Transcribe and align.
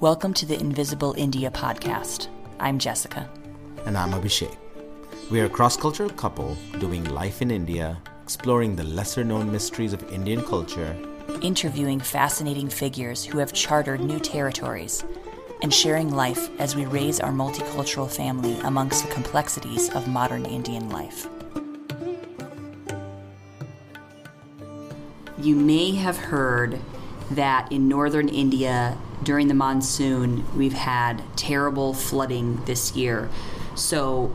Welcome 0.00 0.34
to 0.34 0.44
the 0.44 0.60
Invisible 0.60 1.14
India 1.16 1.50
podcast. 1.50 2.28
I'm 2.60 2.78
Jessica. 2.78 3.30
And 3.86 3.96
I'm 3.96 4.10
Abhishek. 4.10 4.54
We 5.30 5.40
are 5.40 5.46
a 5.46 5.48
cross 5.48 5.74
cultural 5.74 6.10
couple 6.10 6.54
doing 6.78 7.02
life 7.04 7.40
in 7.40 7.50
India, 7.50 7.96
exploring 8.22 8.76
the 8.76 8.84
lesser 8.84 9.24
known 9.24 9.50
mysteries 9.50 9.94
of 9.94 10.12
Indian 10.12 10.42
culture, 10.42 10.94
interviewing 11.40 11.98
fascinating 11.98 12.68
figures 12.68 13.24
who 13.24 13.38
have 13.38 13.54
chartered 13.54 14.02
new 14.02 14.20
territories, 14.20 15.02
and 15.62 15.72
sharing 15.72 16.14
life 16.14 16.50
as 16.60 16.76
we 16.76 16.84
raise 16.84 17.18
our 17.18 17.32
multicultural 17.32 18.14
family 18.14 18.60
amongst 18.64 19.02
the 19.02 19.14
complexities 19.14 19.88
of 19.94 20.06
modern 20.08 20.44
Indian 20.44 20.90
life. 20.90 21.26
You 25.38 25.56
may 25.56 25.92
have 25.92 26.18
heard 26.18 26.78
that 27.30 27.72
in 27.72 27.88
northern 27.88 28.28
India 28.28 28.98
during 29.22 29.48
the 29.48 29.54
monsoon, 29.54 30.44
we've 30.56 30.72
had 30.72 31.22
terrible 31.36 31.94
flooding 31.94 32.64
this 32.64 32.94
year. 32.94 33.28
So, 33.74 34.34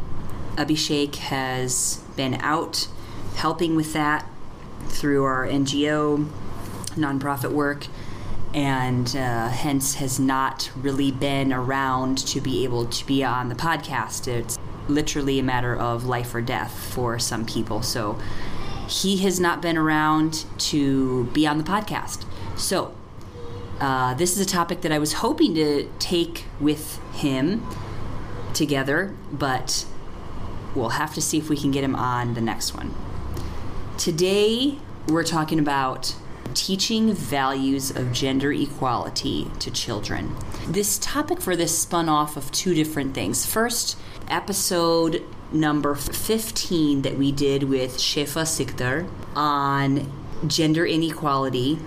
Abhishek 0.56 1.16
has 1.16 2.04
been 2.16 2.36
out 2.36 2.88
helping 3.36 3.76
with 3.76 3.94
that 3.94 4.28
through 4.88 5.24
our 5.24 5.48
NGO 5.48 6.28
nonprofit 6.96 7.52
work 7.52 7.88
and 8.54 9.16
uh, 9.16 9.48
hence 9.48 9.96
has 9.96 10.20
not 10.20 10.70
really 10.76 11.12
been 11.12 11.54
around 11.54 12.18
to 12.18 12.42
be 12.42 12.64
able 12.64 12.86
to 12.86 13.06
be 13.06 13.24
on 13.24 13.50
the 13.50 13.56
podcast. 13.56 14.28
It's 14.28 14.58
literally 14.88 15.40
a 15.40 15.44
matter 15.44 15.76
of 15.76 16.06
life 16.06 16.36
or 16.36 16.42
death 16.42 16.78
for 16.94 17.18
some 17.18 17.46
people. 17.46 17.82
So 17.82 18.20
he 18.90 19.18
has 19.18 19.40
not 19.40 19.62
been 19.62 19.78
around 19.78 20.46
to 20.58 21.26
be 21.26 21.48
on 21.48 21.58
the 21.58 21.64
podcast. 21.64 22.26
So, 22.58 22.94
uh, 23.82 24.14
this 24.14 24.38
is 24.38 24.40
a 24.40 24.46
topic 24.46 24.82
that 24.82 24.92
I 24.92 25.00
was 25.00 25.14
hoping 25.14 25.56
to 25.56 25.90
take 25.98 26.46
with 26.60 27.00
him 27.14 27.68
together, 28.54 29.16
but 29.32 29.88
we'll 30.76 30.90
have 30.90 31.16
to 31.16 31.22
see 31.22 31.40
if 31.40 31.50
we 31.50 31.58
can 31.58 31.72
get 31.72 31.84
him 31.84 31.96
on 31.96 32.36
the 32.36 32.42
next 32.42 32.76
one. 32.76 32.94
Today, 33.98 34.78
we're 35.08 35.24
talking 35.24 35.58
about 35.58 36.16
teaching 36.54 37.12
values 37.14 37.90
of 37.90 38.14
gender 38.14 38.52
equality 38.52 39.50
to 39.58 39.72
children. 39.72 40.36
This 40.68 41.00
topic 41.00 41.42
for 41.42 41.56
this 41.56 41.78
spun 41.78 42.08
off 42.08 42.38
of 42.38 42.52
two 42.52 42.76
different 42.76 43.16
things. 43.16 43.48
First, 43.48 43.98
episode 44.28 45.24
number 45.52 45.96
15 45.96 47.02
that 47.02 47.18
we 47.18 47.32
did 47.32 47.64
with 47.64 47.98
Shefa 47.98 48.46
Sikdar 48.46 49.10
on 49.36 50.12
gender 50.48 50.86
inequality 50.86 51.80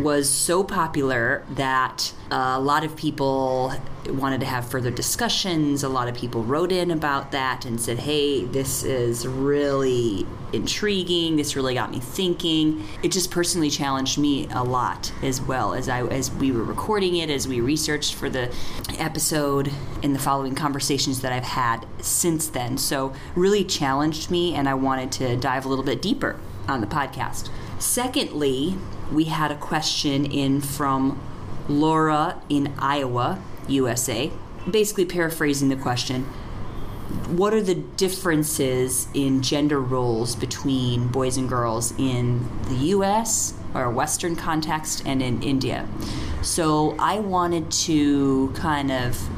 was 0.00 0.28
so 0.28 0.62
popular 0.62 1.44
that 1.50 2.12
a 2.30 2.60
lot 2.60 2.84
of 2.84 2.96
people 2.96 3.72
wanted 4.06 4.40
to 4.40 4.46
have 4.46 4.68
further 4.70 4.90
discussions. 4.90 5.82
A 5.82 5.88
lot 5.88 6.08
of 6.08 6.14
people 6.14 6.42
wrote 6.42 6.72
in 6.72 6.90
about 6.90 7.32
that 7.32 7.64
and 7.64 7.80
said, 7.80 7.98
hey, 7.98 8.44
this 8.44 8.82
is 8.82 9.26
really 9.26 10.26
intriguing. 10.52 11.36
This 11.36 11.56
really 11.56 11.74
got 11.74 11.90
me 11.90 12.00
thinking. 12.00 12.86
It 13.02 13.12
just 13.12 13.30
personally 13.30 13.70
challenged 13.70 14.18
me 14.18 14.48
a 14.50 14.62
lot 14.62 15.12
as 15.22 15.40
well 15.42 15.74
as 15.74 15.88
I 15.88 16.06
as 16.06 16.30
we 16.32 16.52
were 16.52 16.64
recording 16.64 17.16
it, 17.16 17.28
as 17.28 17.46
we 17.46 17.60
researched 17.60 18.14
for 18.14 18.30
the 18.30 18.54
episode 18.98 19.70
and 20.02 20.14
the 20.14 20.18
following 20.18 20.54
conversations 20.54 21.20
that 21.20 21.32
I've 21.32 21.44
had 21.44 21.86
since 22.00 22.48
then. 22.48 22.78
So 22.78 23.12
really 23.34 23.64
challenged 23.64 24.30
me 24.30 24.54
and 24.54 24.68
I 24.68 24.74
wanted 24.74 25.12
to 25.12 25.36
dive 25.36 25.66
a 25.66 25.68
little 25.68 25.84
bit 25.84 26.00
deeper 26.00 26.40
on 26.66 26.80
the 26.80 26.86
podcast. 26.86 27.50
Secondly, 27.78 28.76
we 29.12 29.24
had 29.24 29.50
a 29.50 29.56
question 29.56 30.24
in 30.24 30.60
from 30.60 31.20
Laura 31.68 32.40
in 32.48 32.74
Iowa, 32.78 33.40
USA, 33.68 34.30
basically 34.70 35.04
paraphrasing 35.04 35.68
the 35.68 35.76
question 35.76 36.24
What 37.28 37.54
are 37.54 37.62
the 37.62 37.74
differences 37.74 39.08
in 39.14 39.42
gender 39.42 39.80
roles 39.80 40.34
between 40.34 41.08
boys 41.08 41.36
and 41.36 41.48
girls 41.48 41.92
in 41.98 42.46
the 42.68 42.76
US 42.96 43.54
or 43.74 43.90
Western 43.90 44.36
context 44.36 45.02
and 45.06 45.22
in 45.22 45.42
India? 45.42 45.88
So 46.42 46.94
I 46.98 47.20
wanted 47.20 47.70
to 47.70 48.52
kind 48.54 48.90
of 48.90 49.28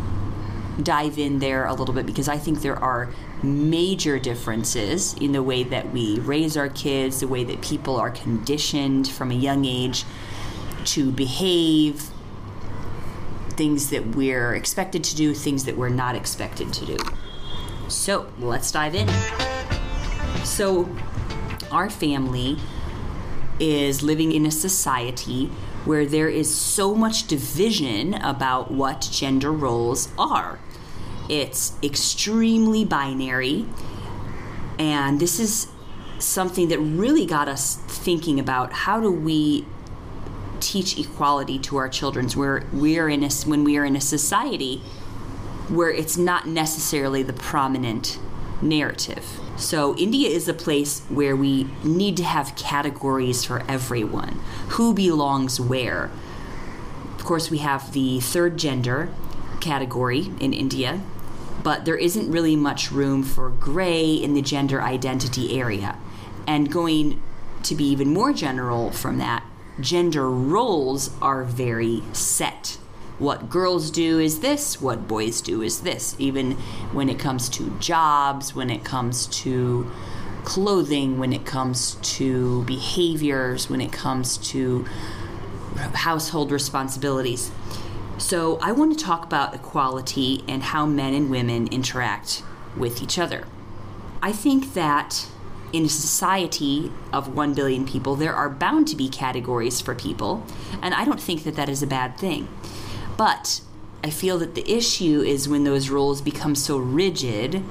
dive 0.82 1.18
in 1.18 1.38
there 1.38 1.66
a 1.66 1.74
little 1.74 1.94
bit 1.94 2.06
because 2.06 2.28
I 2.28 2.38
think 2.38 2.62
there 2.62 2.76
are 2.76 3.12
major 3.42 4.18
differences 4.18 5.14
in 5.14 5.32
the 5.32 5.42
way 5.42 5.62
that 5.62 5.92
we 5.92 6.18
raise 6.20 6.56
our 6.56 6.68
kids, 6.68 7.20
the 7.20 7.28
way 7.28 7.44
that 7.44 7.60
people 7.60 7.96
are 7.96 8.10
conditioned 8.10 9.08
from 9.08 9.30
a 9.30 9.34
young 9.34 9.64
age 9.64 10.04
to 10.84 11.10
behave, 11.10 12.10
things 13.50 13.90
that 13.90 14.14
we're 14.14 14.54
expected 14.54 15.04
to 15.04 15.16
do, 15.16 15.34
things 15.34 15.64
that 15.64 15.76
we're 15.76 15.88
not 15.88 16.14
expected 16.14 16.72
to 16.72 16.86
do. 16.86 16.96
So 17.88 18.30
let's 18.38 18.70
dive 18.70 18.94
in. 18.94 19.08
So, 20.44 20.88
our 21.70 21.90
family 21.90 22.56
is 23.58 24.02
living 24.02 24.32
in 24.32 24.46
a 24.46 24.50
society 24.50 25.46
where 25.84 26.06
there 26.06 26.28
is 26.28 26.52
so 26.54 26.94
much 26.94 27.26
division 27.26 28.14
about 28.14 28.70
what 28.70 29.08
gender 29.12 29.52
roles 29.52 30.08
are. 30.18 30.58
It's 31.30 31.74
extremely 31.80 32.84
binary. 32.84 33.66
And 34.80 35.20
this 35.20 35.38
is 35.38 35.68
something 36.18 36.68
that 36.68 36.80
really 36.80 37.24
got 37.24 37.46
us 37.46 37.76
thinking 37.76 38.40
about 38.40 38.72
how 38.72 39.00
do 39.00 39.12
we 39.12 39.64
teach 40.58 40.98
equality 40.98 41.58
to 41.58 41.76
our 41.76 41.88
children 41.88 42.28
where 42.30 42.66
we 42.72 42.98
are 42.98 43.08
in 43.08 43.22
a, 43.22 43.30
when 43.46 43.62
we 43.62 43.78
are 43.78 43.84
in 43.84 43.94
a 43.94 44.00
society 44.00 44.78
where 45.68 45.90
it's 45.90 46.16
not 46.16 46.48
necessarily 46.48 47.22
the 47.22 47.32
prominent 47.32 48.18
narrative. 48.60 49.40
So, 49.56 49.96
India 49.96 50.28
is 50.28 50.48
a 50.48 50.54
place 50.54 51.00
where 51.08 51.36
we 51.36 51.68
need 51.84 52.16
to 52.16 52.24
have 52.24 52.56
categories 52.56 53.44
for 53.44 53.62
everyone. 53.68 54.40
Who 54.70 54.92
belongs 54.92 55.60
where? 55.60 56.10
Of 57.14 57.24
course, 57.24 57.50
we 57.50 57.58
have 57.58 57.92
the 57.92 58.18
third 58.18 58.56
gender 58.56 59.10
category 59.60 60.32
in 60.40 60.52
India, 60.52 61.02
but 61.62 61.84
there 61.84 61.96
isn't 61.96 62.30
really 62.30 62.56
much 62.56 62.90
room 62.90 63.22
for 63.22 63.50
gray 63.50 64.12
in 64.14 64.34
the 64.34 64.42
gender 64.42 64.82
identity 64.82 65.58
area. 65.58 65.96
And 66.46 66.70
going 66.70 67.22
to 67.64 67.74
be 67.74 67.84
even 67.84 68.12
more 68.12 68.32
general 68.32 68.90
from 68.90 69.18
that, 69.18 69.44
gender 69.80 70.30
roles 70.30 71.10
are 71.20 71.44
very 71.44 72.02
set. 72.12 72.78
What 73.18 73.50
girls 73.50 73.90
do 73.90 74.18
is 74.18 74.40
this, 74.40 74.80
what 74.80 75.06
boys 75.06 75.42
do 75.42 75.60
is 75.60 75.80
this, 75.80 76.16
even 76.18 76.52
when 76.92 77.10
it 77.10 77.18
comes 77.18 77.50
to 77.50 77.76
jobs, 77.78 78.54
when 78.54 78.70
it 78.70 78.82
comes 78.82 79.26
to 79.26 79.90
clothing, 80.44 81.18
when 81.18 81.34
it 81.34 81.44
comes 81.44 81.96
to 82.16 82.64
behaviors, 82.64 83.68
when 83.68 83.82
it 83.82 83.92
comes 83.92 84.38
to 84.38 84.86
household 85.94 86.50
responsibilities. 86.50 87.50
So, 88.20 88.58
I 88.60 88.72
want 88.72 88.96
to 88.96 89.02
talk 89.02 89.24
about 89.24 89.54
equality 89.54 90.44
and 90.46 90.62
how 90.62 90.84
men 90.84 91.14
and 91.14 91.30
women 91.30 91.66
interact 91.68 92.42
with 92.76 93.02
each 93.02 93.18
other. 93.18 93.46
I 94.22 94.30
think 94.30 94.74
that 94.74 95.26
in 95.72 95.86
a 95.86 95.88
society 95.88 96.92
of 97.14 97.34
1 97.34 97.54
billion 97.54 97.86
people, 97.86 98.16
there 98.16 98.34
are 98.34 98.50
bound 98.50 98.88
to 98.88 98.96
be 98.96 99.08
categories 99.08 99.80
for 99.80 99.94
people, 99.94 100.44
and 100.82 100.92
I 100.92 101.06
don't 101.06 101.20
think 101.20 101.44
that 101.44 101.56
that 101.56 101.70
is 101.70 101.82
a 101.82 101.86
bad 101.86 102.18
thing. 102.18 102.46
But 103.16 103.62
I 104.04 104.10
feel 104.10 104.38
that 104.40 104.54
the 104.54 104.70
issue 104.70 105.22
is 105.22 105.48
when 105.48 105.64
those 105.64 105.88
rules 105.88 106.20
become 106.20 106.54
so 106.54 106.76
rigid 106.76 107.64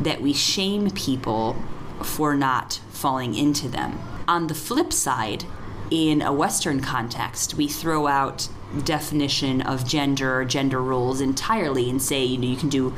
that 0.00 0.22
we 0.22 0.32
shame 0.32 0.90
people 0.90 1.62
for 2.02 2.34
not 2.34 2.80
falling 2.90 3.34
into 3.34 3.68
them. 3.68 4.00
On 4.26 4.46
the 4.46 4.54
flip 4.54 4.94
side, 4.94 5.44
in 5.90 6.22
a 6.22 6.32
Western 6.32 6.80
context, 6.80 7.54
we 7.54 7.68
throw 7.68 8.06
out 8.06 8.48
definition 8.82 9.62
of 9.62 9.86
gender 9.86 10.40
or 10.40 10.44
gender 10.44 10.82
roles 10.82 11.20
entirely 11.20 11.88
and 11.90 12.02
say 12.02 12.24
you 12.24 12.38
know 12.38 12.46
you 12.46 12.56
can 12.56 12.68
do 12.68 12.92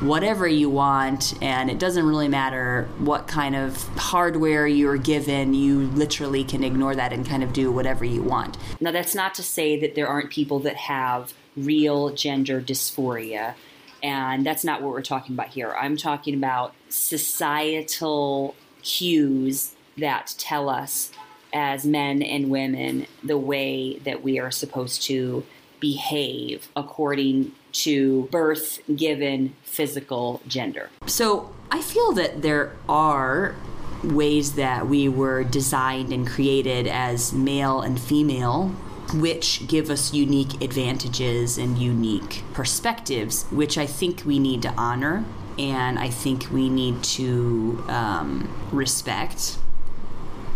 whatever 0.00 0.46
you 0.46 0.70
want 0.70 1.34
and 1.42 1.68
it 1.68 1.78
doesn't 1.78 2.06
really 2.06 2.28
matter 2.28 2.88
what 2.98 3.26
kind 3.26 3.56
of 3.56 3.82
hardware 3.96 4.66
you're 4.66 4.96
given 4.96 5.54
you 5.54 5.88
literally 5.88 6.44
can 6.44 6.62
ignore 6.62 6.94
that 6.94 7.12
and 7.12 7.26
kind 7.26 7.42
of 7.42 7.52
do 7.52 7.72
whatever 7.72 8.04
you 8.04 8.22
want. 8.22 8.56
Now 8.80 8.92
that's 8.92 9.14
not 9.14 9.34
to 9.34 9.42
say 9.42 9.78
that 9.80 9.96
there 9.96 10.06
aren't 10.06 10.30
people 10.30 10.60
that 10.60 10.76
have 10.76 11.34
real 11.56 12.10
gender 12.10 12.60
dysphoria 12.60 13.54
and 14.00 14.46
that's 14.46 14.62
not 14.62 14.82
what 14.82 14.92
we're 14.92 15.02
talking 15.02 15.34
about 15.34 15.48
here. 15.48 15.74
I'm 15.74 15.96
talking 15.96 16.34
about 16.34 16.74
societal 16.88 18.54
cues 18.82 19.72
that 19.96 20.32
tell 20.38 20.68
us 20.68 21.10
as 21.52 21.84
men 21.84 22.22
and 22.22 22.50
women 22.50 23.06
the 23.22 23.38
way 23.38 23.98
that 24.04 24.22
we 24.22 24.38
are 24.38 24.50
supposed 24.50 25.02
to 25.02 25.44
behave 25.80 26.68
according 26.74 27.52
to 27.72 28.28
birth 28.30 28.80
given 28.94 29.54
physical 29.62 30.40
gender. 30.46 30.90
So 31.06 31.54
I 31.70 31.80
feel 31.80 32.12
that 32.12 32.42
there 32.42 32.74
are 32.88 33.54
ways 34.02 34.54
that 34.54 34.86
we 34.86 35.08
were 35.08 35.44
designed 35.44 36.12
and 36.12 36.26
created 36.26 36.86
as 36.86 37.32
male 37.32 37.80
and 37.80 38.00
female 38.00 38.74
which 39.14 39.66
give 39.66 39.88
us 39.90 40.12
unique 40.12 40.60
advantages 40.62 41.56
and 41.56 41.78
unique 41.78 42.42
perspectives, 42.52 43.44
which 43.44 43.78
I 43.78 43.86
think 43.86 44.22
we 44.26 44.38
need 44.38 44.62
to 44.62 44.70
honor 44.72 45.24
and 45.58 45.98
I 45.98 46.08
think 46.08 46.50
we 46.52 46.68
need 46.68 47.02
to 47.02 47.82
um, 47.88 48.48
respect. 48.70 49.58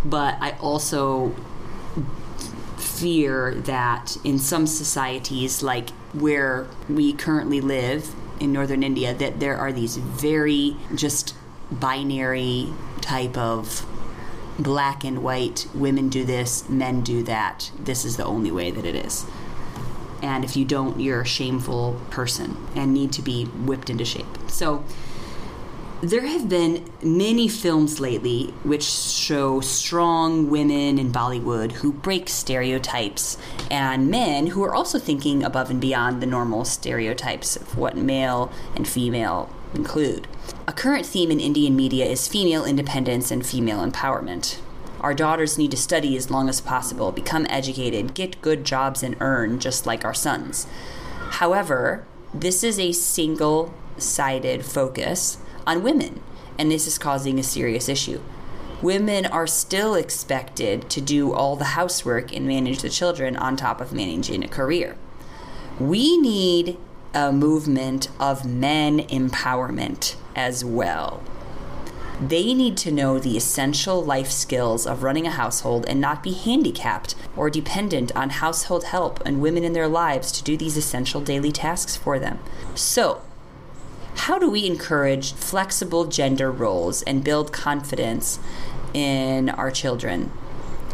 But 0.04 0.36
I 0.40 0.52
also 0.60 1.34
fear 2.76 3.54
that 3.54 4.16
in 4.24 4.38
some 4.38 4.66
societies, 4.66 5.62
like 5.62 5.90
where 6.12 6.66
we 6.88 7.12
currently 7.12 7.60
live 7.60 8.14
in 8.40 8.52
northern 8.52 8.82
India, 8.82 9.14
that 9.14 9.40
there 9.40 9.56
are 9.56 9.72
these 9.72 9.96
very 9.96 10.76
just 10.94 11.34
binary 11.70 12.72
type 13.00 13.36
of 13.36 13.86
black 14.58 15.04
and 15.04 15.22
white 15.22 15.66
women 15.74 16.08
do 16.08 16.24
this, 16.24 16.68
men 16.68 17.00
do 17.00 17.22
that. 17.22 17.70
This 17.78 18.04
is 18.04 18.16
the 18.16 18.24
only 18.24 18.50
way 18.50 18.70
that 18.70 18.84
it 18.84 18.94
is. 18.94 19.24
And 20.22 20.44
if 20.44 20.56
you 20.56 20.64
don't, 20.64 21.00
you're 21.00 21.22
a 21.22 21.26
shameful 21.26 22.00
person 22.10 22.56
and 22.74 22.94
need 22.94 23.12
to 23.12 23.22
be 23.22 23.44
whipped 23.44 23.90
into 23.90 24.04
shape. 24.04 24.26
So, 24.48 24.84
there 26.02 26.26
have 26.26 26.48
been 26.48 26.84
many 27.00 27.46
films 27.46 28.00
lately 28.00 28.52
which 28.64 28.82
show 28.82 29.60
strong 29.60 30.50
women 30.50 30.98
in 30.98 31.12
Bollywood 31.12 31.70
who 31.70 31.92
break 31.92 32.28
stereotypes 32.28 33.38
and 33.70 34.10
men 34.10 34.48
who 34.48 34.64
are 34.64 34.74
also 34.74 34.98
thinking 34.98 35.44
above 35.44 35.70
and 35.70 35.80
beyond 35.80 36.20
the 36.20 36.26
normal 36.26 36.64
stereotypes 36.64 37.54
of 37.54 37.78
what 37.78 37.96
male 37.96 38.50
and 38.74 38.88
female 38.88 39.48
include. 39.74 40.26
A 40.66 40.72
current 40.72 41.06
theme 41.06 41.30
in 41.30 41.38
Indian 41.38 41.76
media 41.76 42.04
is 42.04 42.26
female 42.26 42.64
independence 42.64 43.30
and 43.30 43.46
female 43.46 43.78
empowerment. 43.88 44.58
Our 45.00 45.14
daughters 45.14 45.56
need 45.56 45.70
to 45.70 45.76
study 45.76 46.16
as 46.16 46.32
long 46.32 46.48
as 46.48 46.60
possible, 46.60 47.12
become 47.12 47.46
educated, 47.48 48.14
get 48.14 48.42
good 48.42 48.64
jobs, 48.64 49.04
and 49.04 49.16
earn 49.20 49.60
just 49.60 49.86
like 49.86 50.04
our 50.04 50.14
sons. 50.14 50.66
However, 51.30 52.04
this 52.34 52.64
is 52.64 52.80
a 52.80 52.90
single 52.90 53.72
sided 53.98 54.64
focus 54.64 55.38
on 55.66 55.82
women, 55.82 56.20
and 56.58 56.70
this 56.70 56.86
is 56.86 56.98
causing 56.98 57.38
a 57.38 57.42
serious 57.42 57.88
issue. 57.88 58.20
Women 58.82 59.26
are 59.26 59.46
still 59.46 59.94
expected 59.94 60.90
to 60.90 61.00
do 61.00 61.32
all 61.32 61.54
the 61.54 61.76
housework 61.76 62.34
and 62.34 62.46
manage 62.46 62.82
the 62.82 62.88
children 62.88 63.36
on 63.36 63.56
top 63.56 63.80
of 63.80 63.92
managing 63.92 64.42
a 64.42 64.48
career. 64.48 64.96
We 65.78 66.16
need 66.16 66.78
a 67.14 67.32
movement 67.32 68.08
of 68.18 68.44
men 68.44 69.00
empowerment 69.00 70.16
as 70.34 70.64
well. 70.64 71.22
They 72.20 72.54
need 72.54 72.76
to 72.78 72.92
know 72.92 73.18
the 73.18 73.36
essential 73.36 74.02
life 74.02 74.30
skills 74.30 74.86
of 74.86 75.02
running 75.02 75.26
a 75.26 75.30
household 75.30 75.84
and 75.88 76.00
not 76.00 76.22
be 76.22 76.32
handicapped 76.32 77.14
or 77.36 77.50
dependent 77.50 78.14
on 78.14 78.30
household 78.30 78.84
help 78.84 79.20
and 79.26 79.40
women 79.40 79.64
in 79.64 79.72
their 79.72 79.88
lives 79.88 80.30
to 80.32 80.44
do 80.44 80.56
these 80.56 80.76
essential 80.76 81.20
daily 81.20 81.50
tasks 81.50 81.96
for 81.96 82.18
them. 82.18 82.38
So, 82.74 83.22
how 84.22 84.38
do 84.38 84.48
we 84.48 84.66
encourage 84.66 85.32
flexible 85.32 86.04
gender 86.04 86.48
roles 86.48 87.02
and 87.02 87.24
build 87.24 87.52
confidence 87.52 88.38
in 88.94 89.50
our 89.50 89.68
children? 89.68 90.30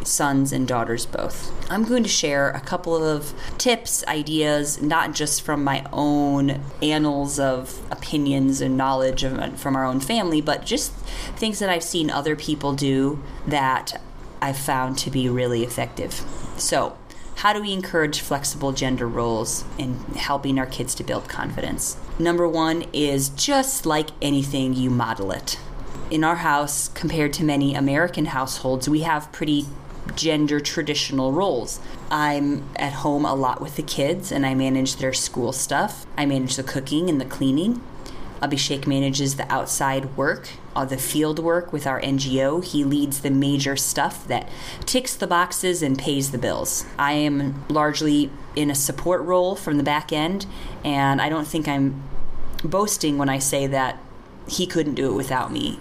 Sons 0.03 0.51
and 0.51 0.67
daughters 0.67 1.05
both. 1.05 1.53
I'm 1.71 1.85
going 1.85 2.05
to 2.05 2.09
share 2.09 2.49
a 2.49 2.61
couple 2.61 2.97
of 3.05 3.35
tips, 3.59 4.03
ideas, 4.07 4.81
not 4.81 5.13
just 5.13 5.43
from 5.43 5.63
my 5.63 5.85
own 5.93 6.63
annals 6.81 7.39
of 7.39 7.79
opinions 7.91 8.63
and 8.63 8.79
knowledge 8.79 9.25
of, 9.25 9.61
from 9.61 9.77
our 9.77 9.85
own 9.85 10.01
family, 10.01 10.41
but 10.41 10.65
just 10.65 10.93
things 11.37 11.59
that 11.59 11.69
I've 11.69 11.85
seen 11.85 12.09
other 12.09 12.35
people 12.35 12.73
do 12.73 13.23
that 13.47 14.01
I've 14.41 14.57
found 14.57 14.97
to 14.99 15.11
be 15.11 15.29
really 15.29 15.65
effective. 15.65 16.25
So, 16.57 16.97
how 17.39 17.53
do 17.53 17.63
we 17.63 17.73
encourage 17.73 18.21
flexible 18.21 18.73
gender 18.73 19.07
roles 19.07 19.65
in 19.79 19.95
helping 20.17 20.59
our 20.59 20.67
kids 20.67 20.93
to 20.97 21.05
build 21.05 21.29
confidence? 21.29 21.97
Number 22.19 22.49
one 22.49 22.85
is 22.93 23.29
just 23.29 23.87
like 23.87 24.09
anything, 24.21 24.75
you 24.75 24.91
model 24.91 25.31
it. 25.31 25.57
In 26.11 26.25
our 26.25 26.37
house, 26.37 26.89
compared 26.89 27.33
to 27.35 27.45
many 27.45 27.77
American 27.77 28.27
households, 28.27 28.89
we 28.89 29.03
have 29.03 29.31
pretty 29.31 29.67
gender 30.17 30.59
traditional 30.59 31.31
roles. 31.31 31.79
I'm 32.11 32.69
at 32.75 32.93
home 32.93 33.25
a 33.25 33.35
lot 33.35 33.61
with 33.61 33.77
the 33.77 33.85
kids 33.85 34.33
and 34.33 34.45
I 34.45 34.55
manage 34.55 34.97
their 34.97 35.13
school 35.13 35.53
stuff. 35.53 36.07
I 36.17 36.27
manage 36.27 36.57
the 36.57 36.65
cooking 36.65 37.09
and 37.09 37.21
the 37.21 37.25
cleaning. 37.25 37.81
Abhishek 38.41 38.87
manages 38.87 39.37
the 39.37 39.51
outside 39.53 40.17
work, 40.17 40.49
all 40.75 40.87
the 40.87 40.97
field 40.97 41.39
work 41.39 41.73
with 41.73 41.87
our 41.87 42.01
NGO. 42.01 42.65
He 42.65 42.85
leads 42.85 43.21
the 43.21 43.31
major 43.31 43.77
stuff 43.77 44.27
that 44.29 44.49
ticks 44.87 45.15
the 45.15 45.27
boxes 45.27 45.83
and 45.83 45.99
pays 45.99 46.31
the 46.31 46.39
bills. 46.39 46.85
I 46.99 47.13
am 47.13 47.65
largely 47.69 48.31
in 48.55 48.71
a 48.71 48.75
support 48.75 49.23
role 49.23 49.57
from 49.57 49.77
the 49.77 49.83
back 49.83 50.13
end, 50.13 50.47
and 50.85 51.21
I 51.21 51.29
don't 51.29 51.47
think 51.47 51.69
I'm 51.69 52.03
boasting 52.65 53.19
when 53.19 53.29
I 53.29 53.39
say 53.39 53.67
that 53.67 53.99
he 54.49 54.67
couldn't 54.67 54.95
do 54.95 55.11
it 55.11 55.15
without 55.15 55.53
me, 55.53 55.79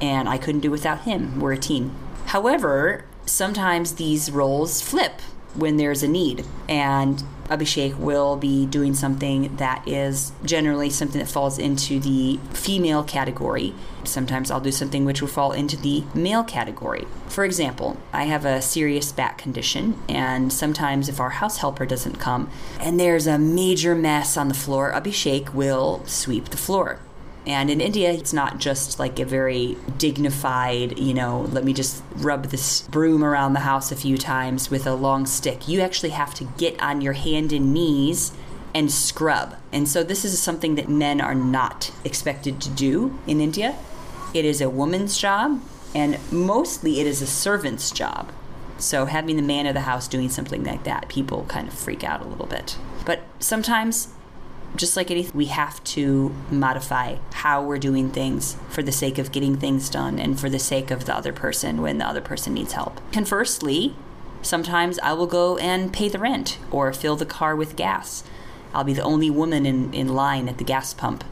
and 0.00 0.28
I 0.28 0.38
couldn't 0.38 0.60
do 0.60 0.68
it 0.68 0.72
without 0.72 1.02
him. 1.02 1.40
We're 1.40 1.52
a 1.52 1.58
team. 1.58 1.94
However, 2.26 3.04
sometimes 3.24 3.94
these 3.94 4.30
roles 4.30 4.80
flip 4.80 5.20
when 5.56 5.76
there's 5.76 6.02
a 6.02 6.08
need, 6.08 6.44
and 6.68 7.22
Abhishek 7.48 7.96
will 7.96 8.36
be 8.36 8.66
doing 8.66 8.94
something 8.94 9.54
that 9.56 9.86
is 9.86 10.32
generally 10.44 10.90
something 10.90 11.20
that 11.20 11.28
falls 11.28 11.58
into 11.58 12.00
the 12.00 12.38
female 12.52 13.04
category. 13.04 13.72
Sometimes 14.04 14.50
I'll 14.50 14.60
do 14.60 14.72
something 14.72 15.04
which 15.04 15.20
will 15.20 15.28
fall 15.28 15.52
into 15.52 15.76
the 15.76 16.04
male 16.14 16.44
category. 16.44 17.06
For 17.28 17.44
example, 17.44 17.96
I 18.12 18.24
have 18.24 18.44
a 18.44 18.62
serious 18.62 19.12
back 19.12 19.38
condition, 19.38 19.98
and 20.08 20.52
sometimes 20.52 21.08
if 21.08 21.20
our 21.20 21.30
house 21.30 21.58
helper 21.58 21.86
doesn't 21.86 22.18
come 22.18 22.50
and 22.80 22.98
there's 22.98 23.26
a 23.26 23.38
major 23.38 23.94
mess 23.94 24.36
on 24.36 24.48
the 24.48 24.54
floor, 24.54 24.92
Abhishek 24.92 25.54
will 25.54 26.02
sweep 26.06 26.46
the 26.48 26.56
floor. 26.56 27.00
And 27.46 27.70
in 27.70 27.80
India, 27.80 28.10
it's 28.10 28.32
not 28.32 28.58
just 28.58 28.98
like 28.98 29.20
a 29.20 29.24
very 29.24 29.76
dignified, 29.98 30.98
you 30.98 31.14
know, 31.14 31.42
let 31.52 31.64
me 31.64 31.72
just 31.72 32.02
rub 32.16 32.46
this 32.46 32.82
broom 32.88 33.22
around 33.22 33.52
the 33.52 33.60
house 33.60 33.92
a 33.92 33.96
few 33.96 34.18
times 34.18 34.68
with 34.68 34.84
a 34.84 34.94
long 34.94 35.26
stick. 35.26 35.68
You 35.68 35.80
actually 35.80 36.10
have 36.10 36.34
to 36.34 36.44
get 36.58 36.80
on 36.82 37.00
your 37.00 37.12
hand 37.12 37.52
and 37.52 37.72
knees 37.72 38.32
and 38.74 38.90
scrub. 38.90 39.56
And 39.72 39.88
so 39.88 40.02
this 40.02 40.24
is 40.24 40.38
something 40.40 40.74
that 40.74 40.88
men 40.88 41.20
are 41.20 41.36
not 41.36 41.92
expected 42.04 42.60
to 42.62 42.70
do 42.70 43.16
in 43.28 43.40
India. 43.40 43.76
It 44.34 44.44
is 44.44 44.60
a 44.60 44.68
woman's 44.68 45.16
job, 45.16 45.62
and 45.94 46.18
mostly 46.32 47.00
it 47.00 47.06
is 47.06 47.22
a 47.22 47.26
servant's 47.26 47.92
job. 47.92 48.32
So 48.76 49.06
having 49.06 49.36
the 49.36 49.42
man 49.42 49.66
of 49.66 49.74
the 49.74 49.82
house 49.82 50.08
doing 50.08 50.28
something 50.28 50.64
like 50.64 50.84
that, 50.84 51.08
people 51.08 51.46
kind 51.48 51.68
of 51.68 51.74
freak 51.74 52.04
out 52.04 52.20
a 52.20 52.26
little 52.26 52.46
bit. 52.46 52.76
But 53.06 53.22
sometimes 53.38 54.08
just 54.74 54.96
like 54.96 55.10
anything, 55.10 55.36
we 55.36 55.46
have 55.46 55.82
to 55.84 56.34
modify 56.50 57.16
how 57.32 57.62
we're 57.62 57.78
doing 57.78 58.10
things 58.10 58.56
for 58.68 58.82
the 58.82 58.92
sake 58.92 59.18
of 59.18 59.32
getting 59.32 59.56
things 59.56 59.88
done 59.88 60.18
and 60.18 60.38
for 60.38 60.50
the 60.50 60.58
sake 60.58 60.90
of 60.90 61.04
the 61.06 61.16
other 61.16 61.32
person 61.32 61.80
when 61.80 61.98
the 61.98 62.06
other 62.06 62.20
person 62.20 62.54
needs 62.54 62.72
help. 62.72 63.00
Conversely, 63.12 63.94
sometimes 64.42 64.98
I 65.00 65.12
will 65.12 65.26
go 65.26 65.56
and 65.58 65.92
pay 65.92 66.08
the 66.08 66.18
rent 66.18 66.58
or 66.70 66.92
fill 66.92 67.16
the 67.16 67.26
car 67.26 67.54
with 67.56 67.76
gas. 67.76 68.24
I'll 68.74 68.84
be 68.84 68.92
the 68.92 69.02
only 69.02 69.30
woman 69.30 69.64
in, 69.64 69.94
in 69.94 70.08
line 70.08 70.48
at 70.48 70.58
the 70.58 70.64
gas 70.64 70.92
pump 70.92 71.24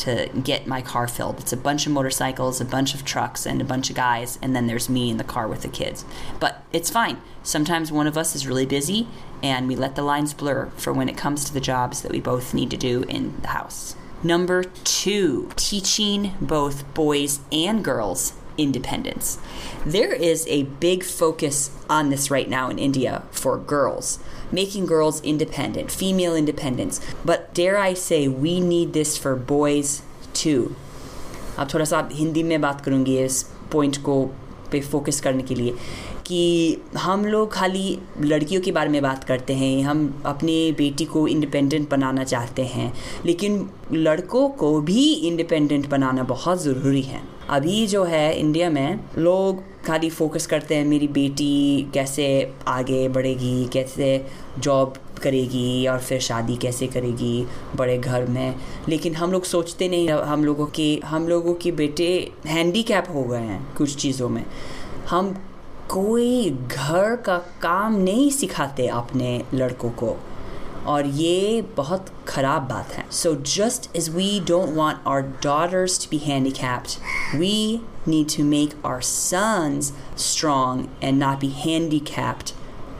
to 0.00 0.30
get 0.42 0.66
my 0.66 0.80
car 0.80 1.06
filled. 1.06 1.38
It's 1.40 1.52
a 1.52 1.58
bunch 1.58 1.86
of 1.86 1.92
motorcycles, 1.92 2.60
a 2.60 2.64
bunch 2.64 2.94
of 2.94 3.04
trucks, 3.04 3.46
and 3.46 3.60
a 3.60 3.64
bunch 3.64 3.90
of 3.90 3.96
guys, 3.96 4.38
and 4.40 4.56
then 4.56 4.66
there's 4.66 4.88
me 4.88 5.10
in 5.10 5.18
the 5.18 5.24
car 5.24 5.46
with 5.46 5.60
the 5.60 5.68
kids. 5.68 6.04
But 6.38 6.64
it's 6.72 6.88
fine. 6.88 7.20
Sometimes 7.42 7.92
one 7.92 8.06
of 8.06 8.16
us 8.16 8.34
is 8.34 8.46
really 8.46 8.66
busy, 8.66 9.06
and 9.43 9.67
we 9.67 9.75
let 9.75 9.95
the 9.95 10.01
lines 10.01 10.33
blur 10.33 10.67
for 10.77 10.93
when 10.93 11.09
it 11.09 11.17
comes 11.17 11.45
to 11.45 11.53
the 11.53 11.59
jobs 11.59 12.01
that 12.01 12.11
we 12.11 12.19
both 12.19 12.53
need 12.53 12.71
to 12.71 12.77
do 12.77 13.03
in 13.03 13.39
the 13.41 13.49
house. 13.49 13.95
Number 14.23 14.63
two, 14.63 15.49
teaching 15.55 16.33
both 16.41 16.91
boys 16.93 17.39
and 17.51 17.83
girls 17.83 18.33
independence. 18.57 19.37
There 19.85 20.13
is 20.13 20.47
a 20.47 20.63
big 20.63 21.03
focus 21.03 21.69
on 21.89 22.09
this 22.09 22.31
right 22.31 22.49
now 22.49 22.69
in 22.69 22.79
India 22.79 23.23
for 23.31 23.57
girls 23.57 24.19
making 24.51 24.85
girls 24.85 25.21
independent, 25.21 25.91
female 25.91 26.35
independence. 26.35 27.01
But 27.23 27.53
dare 27.53 27.77
I 27.77 27.93
say, 27.93 28.27
we 28.27 28.59
need 28.59 28.93
this 28.93 29.17
for 29.17 29.35
boys 29.35 30.01
too. 30.33 30.75
अब 31.59 31.67
थोड़ा 31.73 31.85
सा 31.85 32.07
हिंदी 32.11 32.43
में 32.43 32.59
बात 32.61 32.81
करूँगी 32.85 33.17
इस 33.17 33.43
point 33.71 33.97
को 34.03 34.15
पे 34.71 34.81
focus 34.81 35.21
करने 35.21 35.43
के 35.43 35.55
लिए 35.55 35.75
कि 36.30 36.76
हम 36.98 37.24
लोग 37.26 37.52
खाली 37.52 37.98
लड़कियों 38.20 38.60
के 38.62 38.72
बारे 38.72 38.90
में 38.90 39.02
बात 39.02 39.24
करते 39.24 39.54
हैं, 39.54 39.82
हम 39.82 40.22
अपनी 40.26 40.72
बेटी 40.72 41.04
को 41.04 41.26
इंडिपेंडेंट 41.28 41.88
बनाना 41.90 42.24
चाहते 42.24 42.62
हैं, 42.62 42.92
लेकिन 43.26 43.68
लड़कों 43.92 44.48
को 44.48 44.80
भी 44.80 45.12
इंडिपेंडेंट 45.12 45.88
बनाना 45.88 46.22
बहुत 46.22 46.62
ज़रूरी 46.62 47.02
है। 47.02 47.20
अभी 47.50 47.86
जो 47.86 48.04
है 48.04 48.38
इंडिया 48.38 48.70
में 48.70 49.00
लोग 49.18 49.62
खाली 49.84 50.10
फोकस 50.10 50.46
करते 50.46 50.74
हैं, 50.74 50.84
मेरी 50.84 51.08
बेटी 51.08 51.90
कैसे 51.94 52.52
आगे 52.68 53.08
बढ़ेगी, 53.08 53.64
कैसे 53.72 54.26
जॉब 54.58 54.94
करेगी 55.22 55.86
और 55.86 55.98
फिर 55.98 56.20
शादी 56.20 56.56
कैसे 56.56 56.86
करेगी 56.86 57.44
बड़े 57.76 57.98
घर 57.98 58.26
में। 58.26 58.54
लेकिन 58.88 59.14
हम 59.14 59.32
लोग 59.32 59.44
सोचते 59.44 59.88
नहीं, 59.88 60.08
हम 60.08 60.44
लोगों 60.44 60.66
के, 60.66 61.00
हम 61.04 61.28
लोगों 61.28 61.54
के 61.54 61.72
बेटे 61.72 62.32
हैंडी 62.46 62.82
कैप 62.82 63.06
हो 63.14 63.22
गए 63.22 63.42
हैं 63.42 63.62
कुछ 63.74 63.96
चीज़ों 63.96 64.28
में। 64.28 64.44
हम 65.08 65.34
कोई 65.89 66.49
घर 66.49 67.15
का 67.25 67.37
काम 67.61 67.95
नहीं 68.03 68.29
सिखाते 68.31 68.87
अपने 69.01 69.41
लड़कों 69.53 69.89
को 70.03 70.15
और 70.93 71.05
ये 71.05 71.61
बहुत 71.77 72.09
खराब 72.27 72.67
बात 72.69 72.91
है 72.93 73.05
so 73.11 73.33
just 73.55 73.89
as 73.95 74.09
we 74.15 74.39
don't 74.47 74.75
want 74.75 74.97
our 75.07 75.21
daughters 75.43 75.99
to 76.03 76.09
be 76.11 76.23
handicapped 76.25 77.37
we 77.39 77.81
need 78.07 78.29
to 78.29 78.43
make 78.43 78.73
our 78.87 79.01
sons 79.01 79.87
strong 80.15 80.81
and 81.01 81.17
not 81.21 81.39
be 81.39 81.49
handicapped 81.49 82.53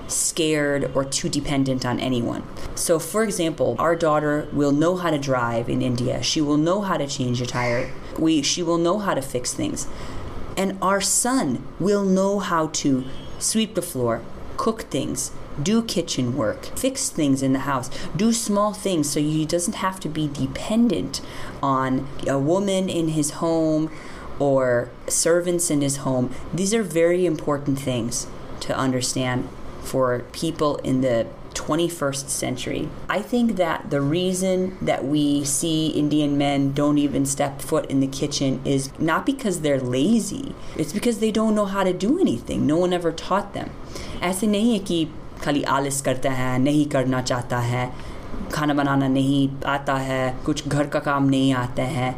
scared 0.07 0.91
or 0.95 1.03
too 1.03 1.29
dependent 1.29 1.85
on 1.85 1.99
anyone. 1.99 2.43
So, 2.75 2.99
for 2.99 3.23
example, 3.23 3.75
our 3.79 3.95
daughter 3.95 4.47
will 4.53 4.71
know 4.71 4.95
how 4.97 5.09
to 5.09 5.17
drive 5.17 5.69
in 5.69 5.81
India. 5.81 6.21
She 6.21 6.41
will 6.41 6.57
know 6.57 6.81
how 6.81 6.97
to 6.97 7.07
change 7.07 7.41
a 7.41 7.45
tire. 7.45 7.91
We, 8.19 8.41
she 8.41 8.63
will 8.63 8.77
know 8.77 8.99
how 8.99 9.13
to 9.13 9.21
fix 9.21 9.53
things. 9.53 9.87
And 10.60 10.76
our 10.82 11.00
son 11.00 11.66
will 11.78 12.04
know 12.04 12.38
how 12.38 12.66
to 12.66 13.06
sweep 13.38 13.74
the 13.74 13.80
floor, 13.80 14.20
cook 14.58 14.82
things, 14.82 15.30
do 15.62 15.82
kitchen 15.82 16.36
work, 16.36 16.66
fix 16.78 17.08
things 17.08 17.42
in 17.42 17.54
the 17.54 17.60
house, 17.60 17.88
do 18.14 18.30
small 18.34 18.74
things 18.74 19.08
so 19.08 19.20
he 19.20 19.46
doesn't 19.46 19.76
have 19.76 19.98
to 20.00 20.08
be 20.10 20.28
dependent 20.28 21.22
on 21.62 22.06
a 22.26 22.38
woman 22.38 22.90
in 22.90 23.08
his 23.08 23.30
home 23.44 23.90
or 24.38 24.90
servants 25.08 25.70
in 25.70 25.80
his 25.80 25.96
home. 26.04 26.30
These 26.52 26.74
are 26.74 26.82
very 26.82 27.24
important 27.24 27.78
things 27.78 28.26
to 28.60 28.76
understand 28.76 29.48
for 29.82 30.26
people 30.32 30.76
in 30.84 31.00
the 31.00 31.26
21st 31.59 32.29
century. 32.29 32.89
I 33.09 33.21
think 33.21 33.55
that 33.55 33.89
the 33.89 34.01
reason 34.01 34.77
that 34.81 35.05
we 35.05 35.43
see 35.45 35.87
Indian 35.87 36.37
men 36.37 36.73
don't 36.73 36.97
even 36.97 37.25
step 37.25 37.61
foot 37.61 37.89
in 37.89 38.01
the 38.01 38.07
kitchen 38.07 38.61
is 38.65 38.89
not 38.99 39.25
because 39.25 39.61
they're 39.61 39.79
lazy, 39.79 40.53
it's 40.77 40.93
because 40.93 41.19
they 41.19 41.31
don't 41.31 41.55
know 41.55 41.65
how 41.65 41.83
to 41.83 41.93
do 41.93 42.19
anything. 42.19 42.67
No 42.67 42.77
one 42.77 42.93
ever 42.93 43.11
taught 43.11 43.53
them. 43.53 43.69
ऐसे 44.21 44.47
नहीं 44.47 44.73
है 44.73 44.79
कि 44.79 45.07
खाली 45.43 45.63
आलस 45.77 46.01
करता 46.01 46.31
है 46.31 46.57
नहीं 46.59 46.85
करना 46.89 47.21
चाहता 47.21 47.57
है 47.59 47.91
खाना 48.53 48.73
बनाना 48.73 49.07
नहीं 49.07 49.49
आता 49.65 49.95
है 49.97 50.23
कुछ 50.45 50.67
घर 50.67 50.87
का 50.87 50.99
काम 50.99 51.29
नहीं 51.29 51.53
आता 51.53 51.83
है 51.83 52.15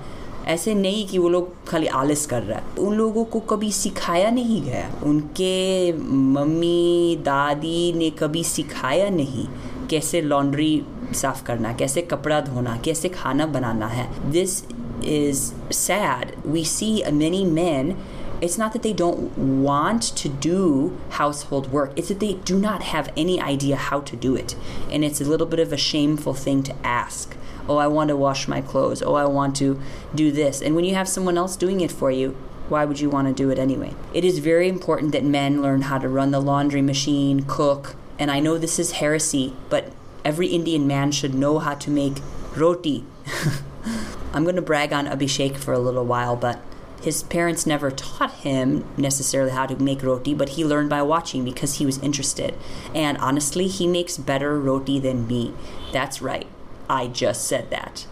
ऐसे 0.48 0.74
नहीं 0.74 1.06
कि 1.08 1.18
वो 1.18 1.28
लोग 1.28 1.52
खाली 1.68 1.86
आलस 1.86 2.26
कर 2.26 2.42
रहा 2.42 2.58
है 2.58 2.76
उन 2.86 2.94
लोगों 2.96 3.24
को 3.24 3.40
कभी 3.40 3.70
सिखाया 3.72 4.30
नहीं 4.30 4.62
गया 4.62 4.90
उनके 5.06 5.92
मम्मी 5.92 7.16
दादी 7.24 7.92
ने 7.96 8.10
कभी 8.18 8.44
सिखाया 8.44 9.08
नहीं 9.10 9.46
कैसे 9.90 10.20
लॉन्ड्री 10.20 10.82
साफ़ 11.14 11.44
करना 11.44 11.72
कैसे 11.72 12.02
कपड़ा 12.02 12.40
धोना 12.40 12.76
कैसे 12.84 13.08
खाना 13.08 13.46
बनाना 13.46 13.86
है 13.86 14.08
this 14.30 14.62
is 15.04 15.52
sad. 15.70 16.36
We 16.44 16.64
see 16.64 17.02
many 17.10 17.44
men, 17.44 17.96
it's 18.40 18.58
not 18.58 18.72
that 18.72 18.82
they 18.82 18.92
don't 18.92 19.36
want 19.62 20.02
to 20.16 20.28
do 20.28 20.98
household 21.10 21.72
work, 21.72 21.92
it's 21.96 22.08
that 22.08 22.20
they 22.20 22.34
do 22.34 22.58
not 22.58 22.82
have 22.82 23.12
any 23.16 23.40
idea 23.40 23.76
how 23.76 24.00
to 24.00 24.16
do 24.16 24.34
it. 24.34 24.54
And 24.90 25.04
it's 25.04 25.20
a 25.20 25.24
little 25.24 25.46
bit 25.46 25.60
of 25.60 25.72
a 25.72 25.76
shameful 25.76 26.34
thing 26.34 26.62
to 26.64 26.74
ask. 26.84 27.36
Oh, 27.68 27.76
I 27.76 27.86
want 27.86 28.08
to 28.08 28.16
wash 28.16 28.48
my 28.48 28.60
clothes. 28.60 29.02
Oh, 29.02 29.14
I 29.14 29.24
want 29.26 29.56
to 29.56 29.80
do 30.14 30.30
this. 30.30 30.60
And 30.60 30.74
when 30.74 30.84
you 30.84 30.94
have 30.94 31.08
someone 31.08 31.38
else 31.38 31.56
doing 31.56 31.80
it 31.80 31.92
for 31.92 32.10
you, 32.10 32.36
why 32.68 32.84
would 32.84 33.00
you 33.00 33.10
want 33.10 33.28
to 33.28 33.34
do 33.34 33.50
it 33.50 33.58
anyway? 33.58 33.94
It 34.14 34.24
is 34.24 34.38
very 34.38 34.68
important 34.68 35.12
that 35.12 35.24
men 35.24 35.62
learn 35.62 35.82
how 35.82 35.98
to 35.98 36.08
run 36.08 36.30
the 36.30 36.40
laundry 36.40 36.82
machine, 36.82 37.44
cook, 37.46 37.96
and 38.18 38.30
I 38.30 38.40
know 38.40 38.56
this 38.56 38.78
is 38.78 38.92
heresy, 38.92 39.54
but 39.68 39.92
every 40.24 40.48
Indian 40.48 40.86
man 40.86 41.12
should 41.12 41.34
know 41.34 41.58
how 41.58 41.74
to 41.74 41.90
make 41.90 42.18
roti. 42.56 43.04
I'm 44.32 44.44
going 44.44 44.56
to 44.56 44.62
brag 44.62 44.92
on 44.92 45.06
Abhishek 45.06 45.56
for 45.56 45.74
a 45.74 45.78
little 45.78 46.04
while, 46.04 46.36
but 46.36 46.60
his 47.02 47.24
parents 47.24 47.66
never 47.66 47.90
taught 47.90 48.32
him 48.36 48.84
necessarily 48.96 49.50
how 49.50 49.66
to 49.66 49.76
make 49.76 50.02
roti, 50.02 50.34
but 50.34 50.50
he 50.50 50.64
learned 50.64 50.88
by 50.88 51.02
watching 51.02 51.44
because 51.44 51.74
he 51.74 51.86
was 51.86 51.98
interested. 51.98 52.54
And 52.94 53.18
honestly, 53.18 53.66
he 53.66 53.86
makes 53.86 54.16
better 54.16 54.58
roti 54.58 55.00
than 55.00 55.26
me. 55.26 55.52
That's 55.92 56.22
right. 56.22 56.46
I 56.92 57.06
just 57.06 57.48
said 57.48 57.70
that. 57.70 58.06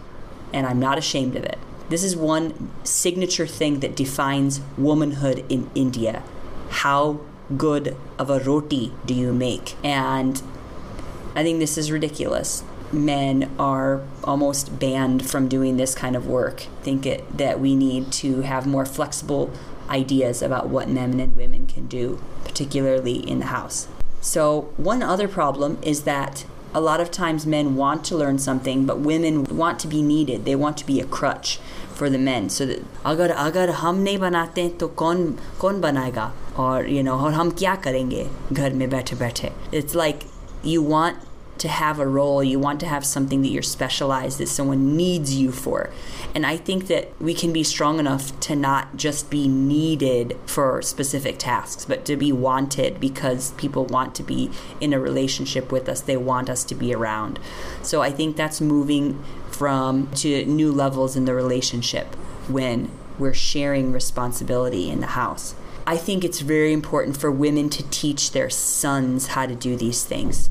And 0.51 0.65
I'm 0.65 0.79
not 0.79 0.97
ashamed 0.97 1.35
of 1.35 1.43
it. 1.45 1.59
This 1.89 2.03
is 2.03 2.15
one 2.15 2.71
signature 2.83 3.45
thing 3.45 3.79
that 3.81 3.95
defines 3.95 4.59
womanhood 4.75 5.45
in 5.49 5.69
India. 5.75 6.23
How 6.69 7.21
good 7.55 7.95
of 8.17 8.29
a 8.29 8.39
roti 8.39 8.91
do 9.05 9.13
you 9.13 9.33
make? 9.33 9.75
And 9.83 10.41
I 11.35 11.43
think 11.43 11.59
this 11.59 11.77
is 11.77 11.91
ridiculous. 11.91 12.63
Men 12.91 13.51
are 13.59 14.01
almost 14.23 14.79
banned 14.79 15.29
from 15.29 15.47
doing 15.47 15.77
this 15.77 15.93
kind 15.93 16.15
of 16.15 16.25
work. 16.25 16.63
I 16.63 16.83
think 16.83 17.05
it, 17.05 17.37
that 17.37 17.59
we 17.59 17.75
need 17.75 18.11
to 18.13 18.41
have 18.41 18.65
more 18.65 18.85
flexible 18.85 19.51
ideas 19.89 20.41
about 20.41 20.69
what 20.69 20.89
men 20.89 21.19
and 21.19 21.35
women 21.35 21.67
can 21.67 21.87
do, 21.87 22.21
particularly 22.43 23.17
in 23.17 23.39
the 23.39 23.45
house. 23.45 23.87
So, 24.21 24.73
one 24.77 25.03
other 25.03 25.27
problem 25.27 25.77
is 25.81 26.03
that 26.03 26.45
a 26.73 26.81
lot 26.81 27.01
of 27.01 27.11
times 27.11 27.45
men 27.45 27.75
want 27.75 28.03
to 28.05 28.15
learn 28.15 28.39
something, 28.39 28.85
but 28.85 28.99
women 28.99 29.43
want 29.45 29.79
to 29.79 29.87
be 29.87 30.01
needed. 30.01 30.45
They 30.45 30.55
want 30.55 30.77
to 30.77 30.85
be 30.85 30.99
a 30.99 31.05
crutch 31.05 31.59
for 31.93 32.09
the 32.09 32.17
men. 32.17 32.49
So 32.49 32.65
that 32.65 32.83
agar 33.05 33.33
agar 33.47 33.71
hum 33.71 34.05
nahi 34.05 34.17
banate 34.19 34.79
to 34.79 34.87
kon 34.89 35.39
kon 35.59 35.81
banayega? 35.81 36.31
Or 36.57 36.83
you 36.83 37.03
know, 37.03 37.19
or 37.19 37.31
hum 37.31 37.51
kya 37.51 37.81
karenge? 37.81 38.29
Ghar 38.53 38.71
mein 38.71 38.89
baithe 38.89 39.15
baithe. 39.15 39.51
It's 39.71 39.95
like 39.95 40.25
you 40.63 40.81
want 40.81 41.17
to 41.61 41.67
have 41.67 41.99
a 41.99 42.07
role, 42.07 42.43
you 42.43 42.57
want 42.57 42.79
to 42.79 42.87
have 42.87 43.05
something 43.05 43.43
that 43.43 43.49
you're 43.49 43.61
specialized, 43.61 44.39
that 44.39 44.47
someone 44.47 44.97
needs 44.97 45.35
you 45.35 45.51
for. 45.51 45.91
And 46.33 46.43
I 46.43 46.57
think 46.57 46.87
that 46.87 47.13
we 47.21 47.35
can 47.35 47.53
be 47.53 47.63
strong 47.63 47.99
enough 47.99 48.37
to 48.41 48.55
not 48.55 48.95
just 48.95 49.29
be 49.29 49.47
needed 49.47 50.35
for 50.47 50.81
specific 50.81 51.37
tasks, 51.37 51.85
but 51.85 52.03
to 52.05 52.17
be 52.17 52.31
wanted 52.31 52.99
because 52.99 53.51
people 53.51 53.85
want 53.85 54.15
to 54.15 54.23
be 54.23 54.49
in 54.79 54.91
a 54.91 54.99
relationship 54.99 55.71
with 55.71 55.87
us, 55.87 56.01
they 56.01 56.17
want 56.17 56.49
us 56.49 56.63
to 56.63 56.73
be 56.73 56.95
around. 56.95 57.39
So 57.83 58.01
I 58.01 58.09
think 58.09 58.37
that's 58.37 58.59
moving 58.59 59.23
from 59.51 60.09
to 60.15 60.43
new 60.45 60.71
levels 60.71 61.15
in 61.15 61.25
the 61.25 61.35
relationship 61.35 62.15
when 62.47 62.89
we're 63.19 63.35
sharing 63.35 63.91
responsibility 63.91 64.89
in 64.89 64.99
the 64.99 65.07
house. 65.07 65.53
I 65.85 65.97
think 65.97 66.23
it's 66.23 66.39
very 66.39 66.73
important 66.73 67.17
for 67.17 67.29
women 67.29 67.69
to 67.69 67.87
teach 67.91 68.31
their 68.31 68.49
sons 68.49 69.27
how 69.27 69.45
to 69.45 69.53
do 69.53 69.75
these 69.75 70.03
things 70.03 70.49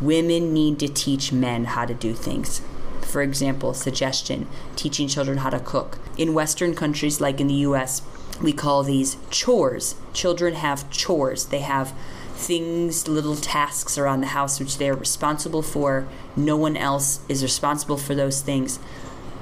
women 0.00 0.52
need 0.52 0.78
to 0.78 0.88
teach 0.88 1.32
men 1.32 1.64
how 1.64 1.84
to 1.84 1.94
do 1.94 2.14
things. 2.14 2.62
For 3.02 3.22
example, 3.22 3.74
suggestion 3.74 4.46
teaching 4.76 5.08
children 5.08 5.38
how 5.38 5.50
to 5.50 5.60
cook. 5.60 5.98
In 6.16 6.34
Western 6.34 6.74
countries, 6.74 7.20
like 7.20 7.40
in 7.40 7.48
the 7.48 7.54
US, 7.54 8.02
we 8.42 8.52
call 8.52 8.82
these 8.82 9.16
chores. 9.30 9.96
Children 10.12 10.54
have 10.54 10.88
chores, 10.90 11.46
they 11.46 11.60
have 11.60 11.92
things, 12.34 13.06
little 13.06 13.36
tasks 13.36 13.98
around 13.98 14.20
the 14.20 14.28
house 14.28 14.58
which 14.58 14.78
they 14.78 14.88
are 14.88 14.96
responsible 14.96 15.62
for. 15.62 16.06
No 16.36 16.56
one 16.56 16.76
else 16.76 17.20
is 17.28 17.42
responsible 17.42 17.98
for 17.98 18.14
those 18.14 18.40
things. 18.40 18.78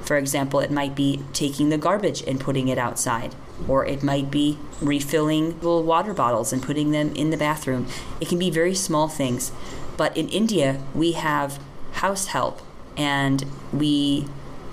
For 0.01 0.17
example, 0.17 0.59
it 0.59 0.71
might 0.71 0.95
be 0.95 1.21
taking 1.33 1.69
the 1.69 1.77
garbage 1.77 2.23
and 2.23 2.39
putting 2.39 2.67
it 2.67 2.77
outside, 2.77 3.35
or 3.67 3.85
it 3.85 4.01
might 4.03 4.31
be 4.31 4.57
refilling 4.81 5.55
little 5.57 5.83
water 5.83 6.13
bottles 6.13 6.51
and 6.51 6.63
putting 6.63 6.91
them 6.91 7.13
in 7.15 7.29
the 7.29 7.37
bathroom. 7.37 7.87
It 8.19 8.27
can 8.27 8.39
be 8.39 8.49
very 8.49 8.75
small 8.75 9.07
things. 9.07 9.51
But 9.99 10.15
in 10.15 10.29
India, 10.29 10.81
we 10.95 11.11
have 11.11 11.59
house 11.91 12.27
help, 12.27 12.61
and 12.95 13.43
we 13.73 14.27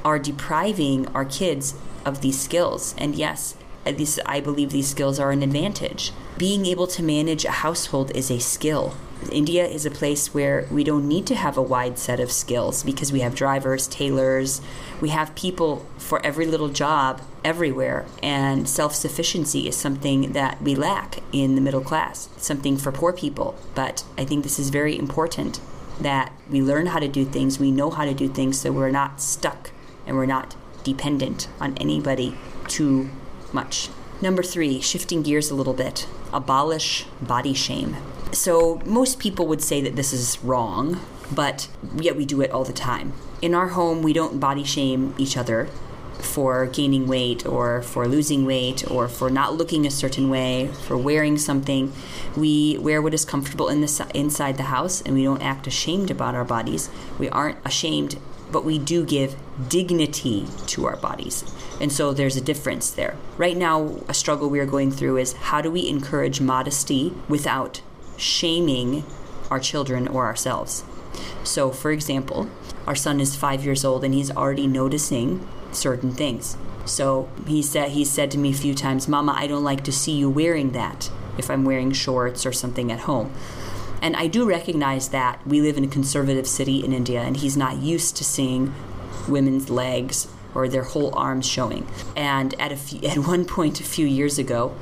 are 0.05 0.21
depriving 0.21 1.09
our 1.09 1.25
kids 1.25 1.75
of 2.05 2.21
these 2.21 2.41
skills. 2.41 2.95
And 2.97 3.17
yes, 3.17 3.57
least 3.85 4.21
I 4.25 4.39
believe 4.39 4.71
these 4.71 4.87
skills 4.87 5.19
are 5.19 5.33
an 5.33 5.43
advantage. 5.43 6.13
Being 6.39 6.65
able 6.65 6.87
to 6.87 7.03
manage 7.03 7.45
a 7.45 7.51
household 7.67 8.13
is 8.15 8.31
a 8.31 8.39
skill. 8.39 8.95
India 9.31 9.67
is 9.67 9.87
a 9.87 9.91
place 9.91 10.35
where 10.35 10.67
we 10.71 10.85
don't 10.85 11.07
need 11.07 11.27
to 11.27 11.35
have 11.35 11.57
a 11.57 11.63
wide 11.63 11.99
set 11.99 12.21
of 12.21 12.31
skills 12.31 12.83
because 12.83 13.13
we 13.13 13.21
have 13.21 13.35
drivers, 13.35 13.87
tailors, 13.87 14.61
we 15.01 15.11
have 15.11 15.35
people 15.35 15.87
for 15.99 16.25
every 16.25 16.47
little 16.47 16.69
job 16.69 17.21
everywhere, 17.45 18.07
and 18.23 18.69
self 18.69 18.95
sufficiency 18.95 19.69
is 19.69 19.77
something 19.77 20.33
that 20.33 20.61
we 20.63 20.75
lack 20.75 21.23
in 21.33 21.55
the 21.55 21.61
middle 21.61 21.81
class, 21.81 22.29
something 22.37 22.77
for 22.77 22.93
poor 22.93 23.13
people. 23.13 23.55
But 23.75 24.05
I 24.19 24.25
think 24.25 24.43
this 24.43 24.59
is 24.59 24.71
very 24.71 24.99
important 24.99 25.61
that 26.01 26.33
we 26.51 26.61
learn 26.63 26.87
how 26.87 26.99
to 26.99 27.09
do 27.09 27.25
things, 27.25 27.59
we 27.59 27.71
know 27.71 27.91
how 27.91 28.05
to 28.05 28.15
do 28.15 28.29
things, 28.29 28.61
so 28.61 28.73
we're 28.73 28.91
not 28.91 29.21
stuck 29.21 29.71
and 30.07 30.17
we're 30.17 30.27
not 30.27 30.57
dependent 30.85 31.49
on 31.61 31.77
anybody 31.79 32.37
too 32.69 33.11
much. 33.53 33.89
Number 34.23 34.43
three, 34.43 34.81
shifting 34.81 35.23
gears 35.23 35.51
a 35.51 35.55
little 35.55 35.75
bit, 35.75 36.09
abolish 36.33 37.05
body 37.21 37.55
shame. 37.55 37.97
So, 38.37 38.83
most 38.85 39.19
people 39.19 39.47
would 39.47 39.63
say 39.63 39.81
that 39.81 39.97
this 39.97 40.13
is 40.13 40.39
wrong, 40.45 41.01
but 41.35 41.69
yet 41.97 42.17
we 42.17 42.27
do 42.27 42.43
it 42.43 42.51
all 42.51 42.65
the 42.65 42.73
time. 42.73 43.15
In 43.41 43.55
our 43.55 43.69
home, 43.69 44.03
we 44.03 44.13
don't 44.13 44.39
body 44.39 44.63
shame 44.63 45.15
each 45.17 45.39
other 45.39 45.69
for 46.21 46.67
gaining 46.67 47.07
weight 47.07 47.47
or 47.47 47.81
for 47.81 48.07
losing 48.07 48.45
weight 48.45 48.89
or 48.91 49.09
for 49.09 49.31
not 49.31 49.55
looking 49.55 49.87
a 49.87 49.91
certain 49.91 50.29
way, 50.29 50.69
for 50.87 50.99
wearing 50.99 51.39
something. 51.39 51.95
We 52.37 52.77
wear 52.77 53.01
what 53.01 53.15
is 53.15 53.25
comfortable 53.25 53.71
in 53.71 53.81
the 53.81 54.11
inside 54.13 54.59
the 54.59 54.65
house 54.65 55.01
and 55.01 55.15
we 55.15 55.25
don't 55.25 55.43
act 55.43 55.67
ashamed 55.67 56.11
about 56.11 56.35
our 56.35 56.45
bodies. 56.45 56.91
We 57.19 57.31
aren't 57.31 57.59
ashamed 57.65 58.19
but 58.53 58.65
we 58.65 58.79
do 58.79 59.05
give 59.05 59.35
dignity 59.69 60.47
to 60.67 60.85
our 60.85 60.97
bodies. 60.97 61.43
And 61.81 61.91
so 61.91 62.13
there's 62.13 62.37
a 62.37 62.41
difference 62.41 62.91
there. 62.91 63.17
Right 63.37 63.57
now, 63.57 63.97
a 64.09 64.15
struggle 64.15 64.49
we 64.49 64.61
are 64.61 64.67
going 64.67 64.93
through 64.93 65.17
is 65.17 65.33
how 65.33 65.61
do 65.61 65.71
we 65.71 65.89
encourage 65.89 66.41
modesty 66.41 67.13
without 67.29 67.81
shaming 68.17 69.05
our 69.51 69.61
children 69.61 70.09
or 70.09 70.27
ourselves? 70.27 70.85
So, 71.45 71.71
for 71.71 71.91
example, 71.91 72.49
our 72.87 72.95
son 72.95 73.21
is 73.21 73.37
five 73.37 73.65
years 73.65 73.85
old 73.85 74.05
and 74.05 74.15
he's 74.15 74.31
already 74.31 74.67
noticing 74.67 75.47
certain 75.73 76.13
things. 76.13 76.57
So 76.85 77.29
he 77.47 77.63
said 77.63 77.91
he 77.91 78.05
said 78.05 78.31
to 78.33 78.39
me 78.39 78.51
a 78.51 78.55
few 78.55 78.75
times, 78.75 79.09
"Mama, 79.09 79.35
I 79.37 79.47
don't 79.47 79.65
like 79.65 79.83
to 79.85 79.93
see 79.93 80.13
you 80.13 80.31
wearing 80.31 80.73
that 80.73 81.11
if 81.37 81.51
I'm 81.51 81.65
wearing 81.65 81.93
shorts 81.93 82.47
or 82.47 82.53
something 82.53 82.93
at 82.93 83.01
home." 83.01 83.33
And 84.01 84.15
I 84.15 84.27
do 84.29 84.49
recognize 84.49 85.09
that 85.09 85.45
we 85.47 85.61
live 85.61 85.77
in 85.77 85.85
a 85.85 85.89
conservative 85.89 86.47
city 86.47 86.85
in 86.85 86.93
India 86.93 87.23
and 87.23 87.37
he's 87.37 87.57
not 87.57 87.79
used 87.79 88.17
to 88.17 88.25
seeing 88.25 88.73
women's 89.27 89.69
legs 89.69 90.29
or 90.55 90.69
their 90.69 90.85
whole 90.85 91.13
arms 91.15 91.47
showing. 91.47 91.87
And 92.15 92.55
at 92.61 92.73
a 92.73 92.77
few, 92.77 93.01
at 93.09 93.19
one 93.19 93.45
point 93.45 93.81
a 93.81 93.85
few 93.85 94.07
years 94.07 94.39
ago, 94.39 94.75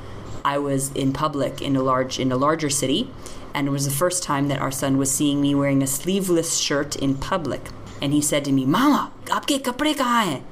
I 0.45 0.59
was 0.59 0.91
in 0.91 1.11
public 1.11 1.59
in 1.59 1.75
a 1.75 1.81
large 1.81 2.19
in 2.19 2.31
a 2.31 2.37
larger 2.37 2.69
city, 2.69 3.09
and 3.55 3.67
it 3.67 3.71
was 3.71 3.85
the 3.85 3.99
first 4.03 4.21
time 4.21 4.47
that 4.49 4.59
our 4.59 4.71
son 4.71 4.97
was 4.97 5.09
seeing 5.11 5.41
me 5.41 5.55
wearing 5.55 5.81
a 5.81 5.87
sleeveless 5.87 6.57
shirt 6.57 6.95
in 6.95 7.15
public. 7.15 7.61
And 7.99 8.13
he 8.13 8.21
said 8.21 8.45
to 8.45 8.51
me, 8.51 8.63
"Mama, 8.63 9.11
apke 9.25 9.59
kapre 9.63 9.97
hai? 9.97 10.43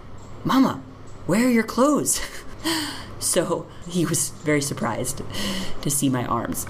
Mama, 0.43 0.81
where 1.27 1.45
are 1.45 1.55
your 1.59 1.69
clothes?" 1.75 2.19
so 3.19 3.67
he 3.87 4.03
was 4.03 4.29
very 4.43 4.61
surprised 4.61 5.21
to 5.83 5.89
see 5.91 6.09
my 6.09 6.25
arms. 6.25 6.65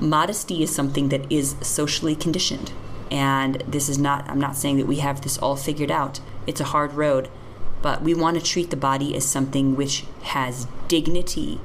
Modesty 0.00 0.62
is 0.62 0.74
something 0.74 1.10
that 1.10 1.30
is 1.30 1.56
socially 1.60 2.16
conditioned, 2.16 2.72
and 3.10 3.62
this 3.68 3.90
is 3.90 3.98
not. 3.98 4.26
I'm 4.30 4.40
not 4.40 4.56
saying 4.56 4.78
that 4.78 4.86
we 4.86 5.00
have 5.00 5.20
this 5.20 5.36
all 5.36 5.56
figured 5.56 5.90
out. 5.90 6.20
It's 6.46 6.62
a 6.62 6.72
hard 6.72 6.94
road 6.94 7.28
but 7.84 8.00
we 8.00 8.14
want 8.14 8.34
to 8.34 8.42
treat 8.42 8.70
the 8.70 8.76
body 8.78 9.14
as 9.14 9.26
something 9.26 9.76
which 9.76 10.06
has 10.22 10.66
dignity 10.88 11.60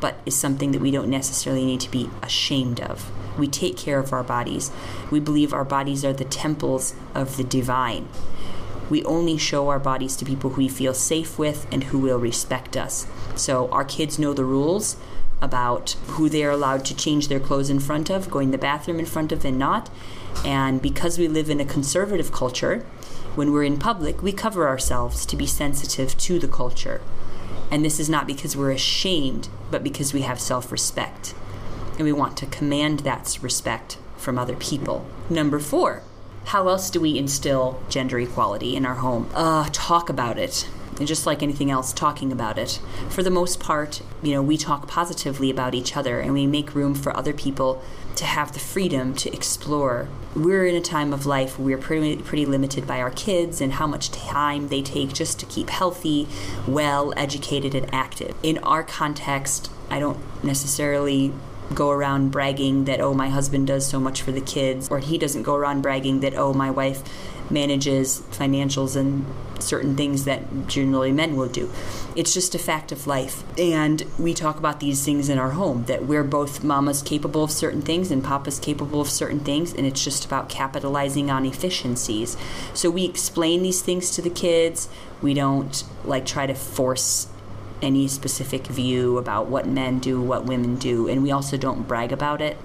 but 0.00 0.18
is 0.26 0.36
something 0.36 0.72
that 0.72 0.80
we 0.80 0.90
don't 0.90 1.08
necessarily 1.08 1.64
need 1.64 1.80
to 1.80 1.90
be 1.90 2.10
ashamed 2.22 2.80
of. 2.80 3.10
We 3.38 3.46
take 3.46 3.76
care 3.76 3.98
of 3.98 4.12
our 4.12 4.24
bodies. 4.24 4.70
We 5.10 5.20
believe 5.20 5.52
our 5.52 5.64
bodies 5.64 6.04
are 6.04 6.12
the 6.12 6.24
temples 6.24 6.94
of 7.14 7.36
the 7.36 7.44
divine. 7.44 8.08
We 8.90 9.04
only 9.04 9.36
show 9.36 9.68
our 9.68 9.78
bodies 9.78 10.16
to 10.16 10.24
people 10.24 10.50
who 10.50 10.62
we 10.62 10.68
feel 10.68 10.94
safe 10.94 11.38
with 11.38 11.66
and 11.70 11.84
who 11.84 11.98
will 11.98 12.18
respect 12.18 12.76
us. 12.76 13.06
So 13.36 13.68
our 13.70 13.84
kids 13.84 14.18
know 14.18 14.32
the 14.32 14.44
rules 14.44 14.96
about 15.40 15.92
who 16.08 16.28
they 16.28 16.42
are 16.42 16.50
allowed 16.50 16.84
to 16.86 16.96
change 16.96 17.28
their 17.28 17.38
clothes 17.38 17.70
in 17.70 17.80
front 17.80 18.10
of, 18.10 18.30
going 18.30 18.48
to 18.48 18.52
the 18.52 18.58
bathroom 18.58 18.98
in 18.98 19.06
front 19.06 19.30
of, 19.30 19.44
and 19.44 19.58
not. 19.58 19.90
And 20.44 20.82
because 20.82 21.18
we 21.18 21.28
live 21.28 21.50
in 21.50 21.60
a 21.60 21.64
conservative 21.64 22.32
culture, 22.32 22.84
when 23.34 23.52
we're 23.52 23.64
in 23.64 23.78
public, 23.78 24.22
we 24.22 24.32
cover 24.32 24.66
ourselves 24.66 25.24
to 25.26 25.36
be 25.36 25.46
sensitive 25.46 26.16
to 26.18 26.38
the 26.38 26.48
culture. 26.48 27.00
And 27.70 27.84
this 27.84 28.00
is 28.00 28.08
not 28.08 28.26
because 28.26 28.56
we're 28.56 28.70
ashamed, 28.70 29.48
but 29.70 29.82
because 29.82 30.14
we 30.14 30.22
have 30.22 30.40
self 30.40 30.72
respect. 30.72 31.34
And 31.92 32.04
we 32.04 32.12
want 32.12 32.36
to 32.38 32.46
command 32.46 33.00
that 33.00 33.38
respect 33.42 33.98
from 34.16 34.38
other 34.38 34.56
people. 34.56 35.06
Number 35.28 35.58
four, 35.58 36.02
how 36.46 36.68
else 36.68 36.88
do 36.90 37.00
we 37.00 37.18
instill 37.18 37.82
gender 37.90 38.18
equality 38.18 38.74
in 38.74 38.86
our 38.86 38.94
home? 38.94 39.28
Uh, 39.34 39.68
talk 39.72 40.08
about 40.08 40.38
it. 40.38 40.68
And 40.98 41.06
just 41.06 41.26
like 41.26 41.42
anything 41.42 41.70
else, 41.70 41.92
talking 41.92 42.32
about 42.32 42.58
it. 42.58 42.80
For 43.10 43.22
the 43.22 43.30
most 43.30 43.60
part, 43.60 44.02
you 44.22 44.32
know, 44.32 44.42
we 44.42 44.56
talk 44.56 44.88
positively 44.88 45.50
about 45.50 45.74
each 45.74 45.96
other 45.96 46.20
and 46.20 46.32
we 46.32 46.46
make 46.46 46.74
room 46.74 46.94
for 46.94 47.16
other 47.16 47.32
people 47.32 47.82
to 48.16 48.24
have 48.24 48.52
the 48.52 48.58
freedom 48.58 49.14
to 49.14 49.32
explore. 49.32 50.08
We're 50.38 50.66
in 50.66 50.76
a 50.76 50.80
time 50.80 51.12
of 51.12 51.26
life 51.26 51.58
where 51.58 51.76
we're 51.76 51.82
pretty, 51.82 52.16
pretty 52.22 52.46
limited 52.46 52.86
by 52.86 53.00
our 53.00 53.10
kids 53.10 53.60
and 53.60 53.72
how 53.72 53.88
much 53.88 54.12
time 54.12 54.68
they 54.68 54.82
take 54.82 55.12
just 55.12 55.40
to 55.40 55.46
keep 55.46 55.68
healthy, 55.68 56.28
well 56.64 57.12
educated, 57.16 57.74
and 57.74 57.92
active. 57.92 58.36
In 58.44 58.58
our 58.58 58.84
context, 58.84 59.68
I 59.90 59.98
don't 59.98 60.20
necessarily 60.44 61.32
go 61.74 61.90
around 61.90 62.30
bragging 62.30 62.84
that, 62.84 63.00
oh, 63.00 63.14
my 63.14 63.30
husband 63.30 63.66
does 63.66 63.84
so 63.84 63.98
much 63.98 64.22
for 64.22 64.30
the 64.30 64.40
kids, 64.40 64.88
or 64.88 65.00
he 65.00 65.18
doesn't 65.18 65.42
go 65.42 65.56
around 65.56 65.82
bragging 65.82 66.20
that, 66.20 66.34
oh, 66.36 66.54
my 66.54 66.70
wife 66.70 67.02
manages 67.50 68.22
financials 68.30 68.94
and 68.94 69.26
certain 69.62 69.96
things 69.96 70.24
that 70.24 70.66
generally 70.66 71.12
men 71.12 71.36
will 71.36 71.48
do. 71.48 71.70
It's 72.16 72.34
just 72.34 72.54
a 72.54 72.58
fact 72.58 72.92
of 72.92 73.06
life. 73.06 73.44
And 73.58 74.04
we 74.18 74.34
talk 74.34 74.58
about 74.58 74.80
these 74.80 75.04
things 75.04 75.28
in 75.28 75.38
our 75.38 75.50
home 75.50 75.84
that 75.84 76.04
we're 76.04 76.24
both 76.24 76.64
mamas 76.64 77.02
capable 77.02 77.44
of 77.44 77.50
certain 77.50 77.82
things 77.82 78.10
and 78.10 78.22
papa's 78.22 78.58
capable 78.58 79.00
of 79.00 79.08
certain 79.08 79.40
things, 79.40 79.72
and 79.72 79.86
it's 79.86 80.02
just 80.02 80.24
about 80.24 80.48
capitalizing 80.48 81.30
on 81.30 81.44
efficiencies. 81.44 82.36
So 82.74 82.90
we 82.90 83.04
explain 83.04 83.62
these 83.62 83.82
things 83.82 84.10
to 84.12 84.22
the 84.22 84.30
kids. 84.30 84.88
We 85.22 85.34
don't 85.34 85.84
like 86.04 86.26
try 86.26 86.46
to 86.46 86.54
force 86.54 87.28
any 87.80 88.08
specific 88.08 88.66
view 88.66 89.18
about 89.18 89.46
what 89.46 89.66
men 89.66 89.98
do, 89.98 90.20
what 90.20 90.44
women 90.44 90.76
do, 90.76 91.08
and 91.08 91.22
we 91.22 91.30
also 91.30 91.56
don't 91.56 91.86
brag 91.86 92.12
about 92.12 92.40
it 92.40 92.56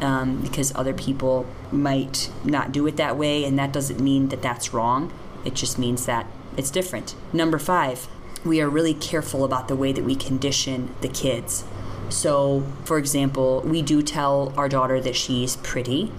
um, 0.00 0.40
because 0.40 0.74
other 0.74 0.92
people 0.92 1.46
might 1.70 2.30
not 2.44 2.72
do 2.72 2.86
it 2.86 2.96
that 2.96 3.16
way, 3.16 3.44
and 3.44 3.58
that 3.58 3.72
doesn't 3.72 4.00
mean 4.00 4.28
that 4.28 4.42
that's 4.42 4.72
wrong. 4.72 5.12
It 5.44 5.54
just 5.54 5.78
means 5.78 6.06
that 6.06 6.26
it's 6.56 6.70
different. 6.70 7.14
Number 7.32 7.58
five, 7.58 8.08
we 8.44 8.60
are 8.60 8.68
really 8.68 8.94
careful 8.94 9.44
about 9.44 9.68
the 9.68 9.76
way 9.76 9.92
that 9.92 10.04
we 10.04 10.14
condition 10.14 10.94
the 11.00 11.08
kids. 11.08 11.64
So, 12.08 12.64
for 12.84 12.98
example, 12.98 13.62
we 13.64 13.82
do 13.82 14.02
tell 14.02 14.52
our 14.56 14.68
daughter 14.68 15.00
that 15.00 15.14
she's 15.16 15.56
pretty, 15.56 16.10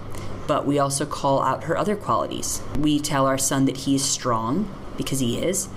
but 0.47 0.65
we 0.65 0.79
also 0.79 1.05
call 1.05 1.41
out 1.41 1.65
her 1.65 1.77
other 1.77 1.95
qualities. 1.95 2.61
We 2.77 2.99
tell 2.99 3.25
our 3.25 3.37
son 3.37 3.65
that 3.65 3.77
he 3.77 3.95
is 3.95 4.05
strong 4.05 4.69
because 4.97 5.19
he 5.19 5.39
is, 5.39 5.69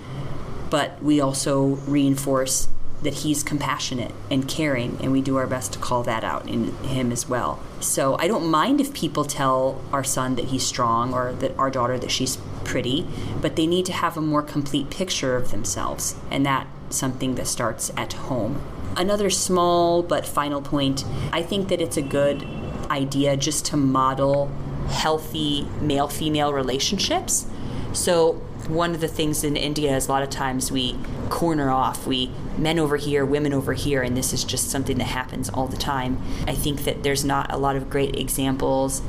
but 0.71 1.03
we 1.03 1.21
also 1.21 1.77
reinforce 1.87 2.69
that 3.03 3.15
he's 3.15 3.43
compassionate 3.43 4.13
and 4.31 4.49
caring, 4.49 4.97
and 5.03 5.11
we 5.13 5.21
do 5.21 5.37
our 5.37 5.47
best 5.47 5.73
to 5.73 5.79
call 5.79 6.03
that 6.05 6.23
out 6.23 6.49
in 6.49 6.73
him 6.85 7.11
as 7.11 7.29
well. 7.29 7.61
So 7.81 8.17
I 8.19 8.29
don't 8.29 8.47
mind 8.47 8.81
if 8.81 8.95
people 8.95 9.25
tell 9.25 9.81
our 9.93 10.05
son 10.05 10.37
that 10.37 10.47
he's 10.47 10.65
strong 10.65 11.13
or 11.13 11.33
that 11.35 11.57
our 11.59 11.71
daughter 11.71 11.99
that 11.99 12.11
she's 12.11 12.39
pretty, 12.65 13.07
but 13.41 13.57
they 13.57 13.67
need 13.67 13.87
to 13.87 13.93
have 13.93 14.17
a 14.17 14.21
more 14.21 14.43
complete 14.43 14.91
picture 14.91 15.37
of 15.37 15.51
themselves, 15.51 16.15
and 16.31 16.47
that's 16.47 16.69
something 16.91 17.35
that 17.37 17.47
starts 17.47 17.91
at 17.97 18.13
home. 18.15 18.61
Another 18.97 19.31
small 19.31 20.03
but 20.03 20.27
final 20.27 20.61
point 20.61 21.05
I 21.33 21.43
think 21.43 21.69
that 21.69 21.81
it's 21.81 21.97
a 21.97 22.03
good 22.03 22.47
idea 22.91 23.37
just 23.37 23.65
to 23.67 23.77
model 23.77 24.51
healthy 24.89 25.67
male 25.81 26.09
female 26.09 26.53
relationships. 26.53 27.47
So 27.93 28.43
one 28.69 28.95
of 28.95 29.01
the 29.01 29.09
things 29.09 29.45
in 29.45 29.57
India 29.57 29.97
is 29.97 30.09
a 30.09 30.11
lot 30.11 30.23
of 30.23 30.31
times 30.31 30.71
we 30.71 30.97
corner 31.31 31.71
off. 31.71 32.07
We 32.07 32.31
men 32.59 32.79
over 32.79 32.97
here, 32.97 33.25
women 33.25 33.53
over 33.53 33.73
here, 33.73 34.03
and 34.03 34.17
this 34.17 34.33
is 34.33 34.45
just 34.45 34.71
something 34.71 34.99
that 34.99 35.09
happens 35.09 35.49
all 35.49 35.67
the 35.67 35.77
time. 35.77 36.23
I 36.47 36.55
think 36.55 36.85
that 36.85 37.03
there's 37.03 37.25
not 37.25 37.53
a 37.53 37.57
lot 37.57 37.77
of 37.77 37.91
great 37.91 38.17
examples 38.17 39.03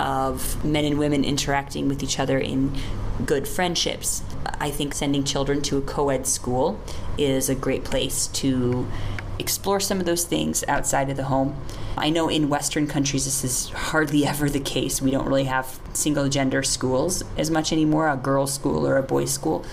of 0.00 0.64
men 0.64 0.84
and 0.84 0.98
women 0.98 1.24
interacting 1.24 1.88
with 1.88 2.02
each 2.02 2.18
other 2.18 2.38
in 2.38 2.76
good 3.24 3.46
friendships. 3.46 4.22
I 4.60 4.70
think 4.70 4.94
sending 4.94 5.24
children 5.24 5.62
to 5.62 5.78
a 5.78 5.82
co 5.82 6.10
ed 6.10 6.26
school 6.26 6.80
is 7.18 7.48
a 7.48 7.54
great 7.54 7.84
place 7.84 8.26
to 8.28 8.86
explore 9.38 9.80
some 9.80 9.98
of 9.98 10.06
those 10.06 10.24
things 10.24 10.64
outside 10.68 11.10
of 11.10 11.16
the 11.16 11.24
home. 11.24 11.56
I 11.96 12.10
know 12.10 12.28
in 12.28 12.48
Western 12.48 12.86
countries 12.86 13.24
this 13.24 13.44
is 13.44 13.70
hardly 13.70 14.26
ever 14.26 14.48
the 14.48 14.60
case. 14.60 15.00
We 15.00 15.10
don't 15.10 15.26
really 15.26 15.44
have 15.44 15.80
single 15.92 16.28
gender 16.28 16.62
schools 16.62 17.22
as 17.36 17.50
much 17.50 17.72
anymore, 17.72 18.08
a 18.08 18.16
girls' 18.16 18.54
school 18.54 18.86
or 18.86 18.96
a 18.96 19.02
boys' 19.02 19.32
school. 19.32 19.64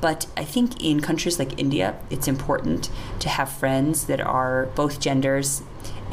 But 0.00 0.26
I 0.36 0.44
think 0.44 0.82
in 0.82 1.00
countries 1.00 1.38
like 1.38 1.58
India, 1.58 1.96
it's 2.10 2.28
important 2.28 2.90
to 3.20 3.28
have 3.28 3.50
friends 3.50 4.06
that 4.06 4.20
are 4.20 4.66
both 4.74 5.00
genders 5.00 5.62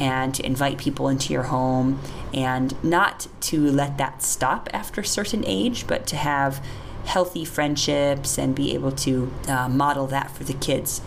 and 0.00 0.34
to 0.34 0.44
invite 0.44 0.78
people 0.78 1.08
into 1.08 1.32
your 1.32 1.44
home 1.44 2.00
and 2.32 2.82
not 2.82 3.26
to 3.40 3.70
let 3.70 3.98
that 3.98 4.22
stop 4.22 4.68
after 4.72 5.00
a 5.00 5.06
certain 5.06 5.44
age, 5.46 5.86
but 5.86 6.06
to 6.08 6.16
have 6.16 6.64
healthy 7.04 7.44
friendships 7.44 8.38
and 8.38 8.54
be 8.54 8.74
able 8.74 8.90
to 8.90 9.32
uh, 9.46 9.68
model 9.68 10.06
that 10.06 10.30
for 10.30 10.44
the 10.44 10.54
kids 10.54 11.00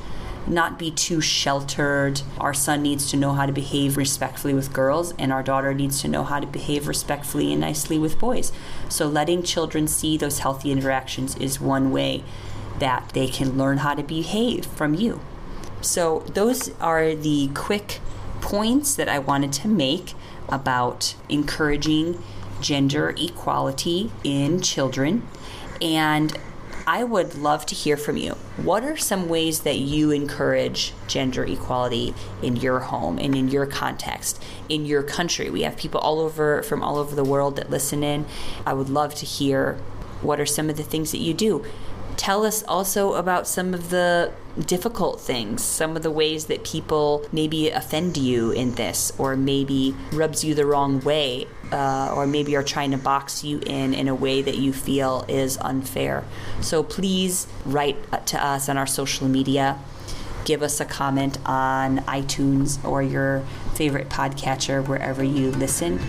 not 0.48 0.80
be 0.80 0.90
too 0.92 1.22
sheltered. 1.22 2.22
Our 2.40 2.54
son 2.54 2.82
needs 2.82 3.10
to 3.12 3.18
know 3.18 3.34
how 3.34 3.46
to 3.46 3.52
behave 3.52 3.98
respectfully 3.98 4.54
with 4.54 4.74
girls, 4.74 5.14
and 5.20 5.32
our 5.32 5.44
daughter 5.44 5.74
needs 5.74 6.02
to 6.02 6.08
know 6.08 6.24
how 6.24 6.40
to 6.40 6.48
behave 6.48 6.88
respectfully 6.88 7.52
and 7.52 7.62
nicely 7.62 7.98
with 7.98 8.20
boys. 8.20 8.52
So, 8.90 9.08
letting 9.08 9.44
children 9.44 9.88
see 9.88 10.18
those 10.18 10.40
healthy 10.40 10.72
interactions 10.72 11.36
is 11.38 11.60
one 11.60 11.92
way 11.92 12.24
that 12.80 13.10
they 13.14 13.28
can 13.28 13.58
learn 13.58 13.80
how 13.80 13.96
to 13.96 14.04
behave 14.04 14.66
from 14.66 14.94
you. 14.94 15.20
So, 15.82 16.20
those 16.34 16.72
are 16.80 17.16
the 17.16 17.50
quick 17.54 18.00
points 18.48 18.96
that 18.96 19.10
I 19.10 19.20
wanted 19.20 19.52
to 19.52 19.68
make 19.68 20.14
about 20.48 21.16
encouraging 21.28 22.24
gender 22.62 23.14
equality 23.18 24.10
in 24.24 24.62
children. 24.62 25.28
And 25.82 26.32
I 26.88 27.04
would 27.04 27.36
love 27.36 27.66
to 27.66 27.76
hear 27.76 27.98
from 27.98 28.16
you. 28.16 28.38
What 28.56 28.86
are 28.86 28.96
some 28.96 29.28
ways 29.28 29.60
that 29.64 29.80
you 29.80 30.12
encourage 30.12 30.94
gender 31.08 31.44
equality 31.44 32.14
in 32.42 32.56
your 32.56 32.80
home 32.80 33.20
and 33.20 33.36
in 33.36 33.50
your 33.50 33.66
context, 33.66 34.42
in 34.70 34.86
your 34.86 35.04
country? 35.04 35.50
We 35.50 35.64
have 35.64 35.76
people 35.76 36.00
all 36.00 36.22
over 36.22 36.64
from 36.64 36.82
all 36.82 36.96
over 36.96 37.14
the 37.14 37.26
world 37.26 37.58
that 37.58 37.70
listen 37.70 38.02
in. 38.02 38.26
I 38.66 38.72
would 38.72 38.88
love 38.88 39.14
to 39.16 39.26
hear 39.26 39.78
What 40.22 40.40
are 40.40 40.46
some 40.46 40.70
of 40.70 40.78
the 40.78 40.84
things 40.84 41.12
that 41.12 41.20
you 41.20 41.34
do? 41.34 41.64
Tell 42.18 42.46
us 42.46 42.64
also 42.64 43.14
about 43.14 43.48
some 43.48 43.74
of 43.74 43.90
the 43.90 44.34
difficult 44.66 45.22
things, 45.22 45.64
some 45.64 45.96
of 45.96 46.04
the 46.04 46.12
ways 46.12 46.48
that 46.48 46.64
people 46.64 47.26
maybe 47.32 47.70
offend 47.70 48.18
you 48.18 48.52
in 48.52 48.74
this, 48.74 49.14
or 49.18 49.36
maybe 49.38 49.96
rubs 50.12 50.44
you 50.44 50.56
the 50.56 50.66
wrong 50.66 51.00
way, 51.02 51.48
uh, 51.72 52.12
or 52.16 52.26
maybe 52.26 52.56
are 52.56 52.64
trying 52.64 52.92
to 52.92 52.98
box 52.98 53.44
you 53.44 53.60
in 53.60 53.94
in 53.94 54.08
a 54.08 54.16
way 54.16 54.42
that 54.42 54.58
you 54.58 54.74
feel 54.74 55.26
is 55.28 55.58
unfair. 55.60 56.26
So 56.60 56.84
please 56.84 57.48
write 57.66 57.98
to 58.28 58.44
us 58.44 58.68
on 58.68 58.78
our 58.78 58.88
social 58.88 59.28
media 59.28 59.78
give 60.48 60.64
us 60.64 60.80
a 60.80 60.86
comment 60.86 61.38
on 61.46 61.98
iTunes 62.06 62.82
or 62.88 63.04
your 63.04 63.44
favorite 63.76 64.08
podcatcher 64.08 64.88
wherever 64.88 65.22
you 65.22 65.52
listen. 65.52 66.00